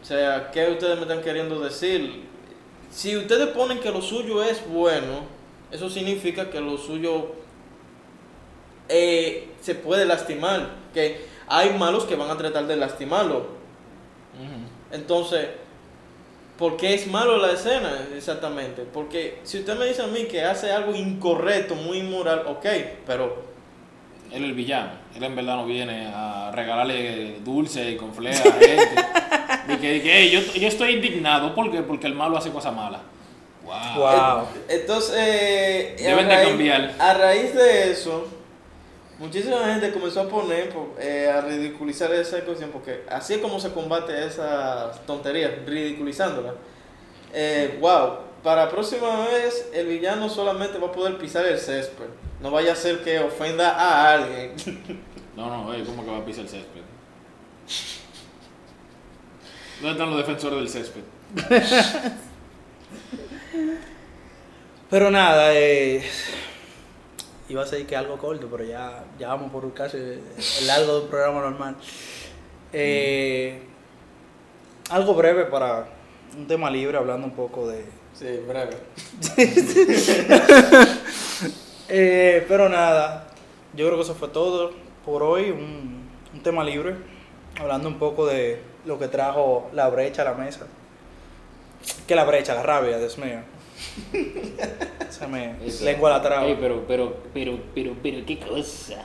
o 0.00 0.04
sea, 0.04 0.50
¿qué 0.52 0.70
ustedes 0.70 0.96
me 0.96 1.02
están 1.02 1.20
queriendo 1.22 1.58
decir? 1.60 2.24
Si 2.90 3.16
ustedes 3.16 3.48
ponen 3.48 3.80
que 3.80 3.90
lo 3.90 4.00
suyo 4.00 4.42
es 4.44 4.66
bueno, 4.68 5.24
eso 5.72 5.90
significa 5.90 6.48
que 6.50 6.60
lo 6.60 6.78
suyo 6.78 7.32
eh, 8.88 9.48
se 9.60 9.74
puede 9.74 10.04
lastimar. 10.06 10.70
Que 10.94 11.26
hay 11.48 11.70
malos 11.78 12.04
que 12.04 12.16
van 12.16 12.30
a 12.30 12.36
tratar 12.36 12.66
de 12.66 12.76
lastimarlo. 12.76 13.46
Entonces, 14.92 15.48
¿por 16.58 16.76
qué 16.76 16.94
es 16.94 17.06
malo 17.06 17.38
la 17.38 17.52
escena 17.52 18.06
exactamente? 18.16 18.82
Porque 18.82 19.40
si 19.44 19.58
usted 19.58 19.76
me 19.78 19.86
dice 19.86 20.02
a 20.02 20.06
mí 20.06 20.24
que 20.24 20.42
hace 20.44 20.70
algo 20.72 20.94
incorrecto, 20.94 21.74
muy 21.74 21.98
inmoral, 21.98 22.42
ok, 22.46 22.66
pero 23.06 23.44
Él 24.30 24.42
es 24.44 24.48
el 24.50 24.54
villano. 24.54 24.90
Él 25.14 25.22
en 25.24 25.34
verdad 25.36 25.56
no 25.56 25.66
viene 25.66 26.10
a 26.14 26.50
regalarle 26.52 27.40
dulce 27.44 27.90
y 27.92 27.96
conflea 27.96 28.32
a 28.38 28.52
gente. 28.52 28.94
y 29.74 29.76
que, 29.78 29.96
y 29.96 30.00
que, 30.00 30.12
"Hey, 30.12 30.30
yo, 30.30 30.60
yo 30.60 30.68
estoy 30.68 30.94
indignado 30.94 31.54
porque, 31.54 31.82
porque 31.82 32.06
el 32.06 32.14
malo 32.14 32.36
hace 32.36 32.50
cosas 32.50 32.74
malas. 32.74 33.00
Wow. 33.64 33.74
Wow. 33.96 34.46
Entonces, 34.68 35.16
eh, 35.18 35.96
Deben 35.98 36.28
de 36.28 36.34
raíz, 36.36 36.48
cambiar. 36.48 36.94
a 37.00 37.14
raíz 37.14 37.52
de 37.54 37.90
eso, 37.90 38.28
muchísima 39.18 39.64
gente 39.66 39.92
comenzó 39.92 40.22
a 40.22 40.28
poner, 40.28 40.70
po- 40.70 40.94
eh, 40.98 41.30
a 41.32 41.40
ridiculizar 41.40 42.12
esa 42.14 42.40
cuestión, 42.44 42.70
porque 42.70 43.04
así 43.08 43.34
es 43.34 43.40
como 43.40 43.58
se 43.60 43.70
combate 43.72 44.26
esa 44.26 44.92
tontería, 45.06 45.62
ridiculizándola. 45.66 46.54
Eh, 47.32 47.78
wow, 47.80 48.18
para 48.42 48.64
la 48.66 48.70
próxima 48.70 49.26
vez 49.26 49.68
el 49.74 49.86
villano 49.86 50.28
solamente 50.28 50.78
va 50.78 50.88
a 50.88 50.92
poder 50.92 51.18
pisar 51.18 51.44
el 51.46 51.58
césped. 51.58 52.06
No 52.40 52.50
vaya 52.50 52.72
a 52.72 52.76
ser 52.76 53.02
que 53.02 53.18
ofenda 53.18 53.70
a 53.70 54.12
alguien. 54.12 54.54
No, 55.36 55.48
no, 55.48 55.66
oye, 55.68 55.84
¿cómo 55.84 56.04
que 56.04 56.10
va 56.10 56.18
a 56.18 56.24
pisar 56.24 56.44
el 56.44 56.48
césped? 56.50 56.80
¿Dónde 59.80 59.92
están 59.92 60.08
los 60.10 60.18
defensores 60.18 60.58
del 60.58 60.68
césped? 60.68 61.02
Pero 64.88 65.10
nada, 65.10 65.52
eh, 65.54 66.02
iba 67.48 67.62
a 67.62 67.66
ser 67.66 67.86
que 67.86 67.96
algo 67.96 68.18
corto, 68.18 68.48
pero 68.50 68.64
ya, 68.64 69.04
ya 69.18 69.28
vamos 69.28 69.50
por 69.50 69.72
casi 69.72 69.96
el 69.98 70.66
largo 70.66 70.94
de 70.94 71.00
un 71.02 71.08
programa 71.08 71.40
normal. 71.40 71.76
Eh, 72.72 73.62
algo 74.90 75.14
breve 75.14 75.44
para 75.46 75.88
un 76.36 76.46
tema 76.46 76.70
libre, 76.70 76.96
hablando 76.98 77.26
un 77.26 77.34
poco 77.34 77.68
de... 77.68 77.84
Sí, 78.14 78.40
breve. 78.46 78.76
Eh, 81.88 82.44
pero 82.48 82.68
nada, 82.68 83.28
yo 83.72 83.86
creo 83.86 83.96
que 83.96 84.02
eso 84.02 84.16
fue 84.16 84.26
todo 84.26 84.72
por 85.04 85.22
hoy, 85.22 85.52
un, 85.52 86.08
un 86.34 86.42
tema 86.42 86.64
libre, 86.64 86.96
hablando 87.60 87.88
un 87.88 87.96
poco 87.96 88.26
de 88.26 88.60
lo 88.84 88.98
que 88.98 89.06
trajo 89.06 89.70
la 89.72 89.88
brecha 89.88 90.22
a 90.22 90.24
la 90.24 90.34
mesa. 90.34 90.66
Que 92.08 92.16
la 92.16 92.24
brecha, 92.24 92.54
la 92.54 92.64
rabia, 92.64 92.98
Dios 92.98 93.16
mío. 93.18 93.38
Se 95.10 95.26
me 95.26 95.54
lengua 95.82 96.10
la 96.10 96.22
traba. 96.22 96.46
Ey, 96.46 96.56
pero, 96.60 96.84
pero, 96.86 97.16
pero, 97.32 97.58
pero, 97.74 97.94
pero, 98.02 98.24
qué 98.26 98.38
cosa. 98.38 99.04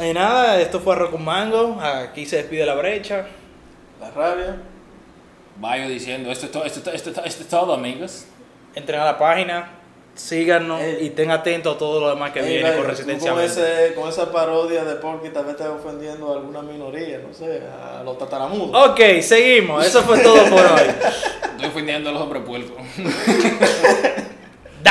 Y 0.00 0.12
nada, 0.14 0.60
esto 0.60 0.80
fue 0.80 0.94
Arroz 0.94 1.10
con 1.10 1.24
Mango. 1.24 1.78
Aquí 1.80 2.24
se 2.26 2.36
despide 2.36 2.64
la 2.64 2.74
brecha. 2.74 3.26
La 4.00 4.10
rabia. 4.10 4.56
Vayo 5.58 5.88
diciendo, 5.88 6.30
esto 6.32 6.46
es, 6.46 6.52
todo, 6.52 6.64
esto, 6.64 6.78
es 6.78 6.84
todo- 6.84 6.94
esto, 6.94 7.10
es 7.10 7.14
todo- 7.16 7.24
esto 7.26 7.42
es 7.42 7.48
todo, 7.48 7.74
amigos. 7.74 8.24
Entren 8.74 9.00
a 9.00 9.04
la 9.04 9.18
página, 9.18 9.70
síganos 10.14 10.80
Ey. 10.80 10.98
y 11.02 11.06
estén 11.06 11.30
atentos 11.30 11.74
a 11.74 11.78
todo 11.78 12.00
lo 12.00 12.10
demás 12.10 12.32
que 12.32 12.40
Ey, 12.40 12.58
viene 12.58 12.76
con 12.76 12.86
Resistencia. 12.86 13.30
con, 13.32 13.40
Mente. 13.40 13.52
ese, 13.86 13.94
con 13.94 14.08
esa 14.08 14.30
parodia 14.30 14.84
de 14.84 14.96
Porky 14.96 15.30
tal 15.30 15.44
vez 15.44 15.52
estás 15.54 15.68
ofendiendo 15.70 16.30
a 16.32 16.36
alguna 16.36 16.62
minoría, 16.62 17.18
no 17.26 17.32
sé, 17.32 17.62
a 17.66 18.02
los 18.02 18.18
tataramudos. 18.18 18.90
Ok, 18.90 19.00
seguimos. 19.22 19.86
Eso 19.86 20.02
fue 20.02 20.18
todo 20.18 20.44
por 20.50 20.60
hoy. 20.64 20.82
Estoy 21.52 21.66
ofendiendo 21.66 22.10
a 22.10 22.12
los 22.12 22.22
hombres 22.22 22.42
puercos. 22.44 22.76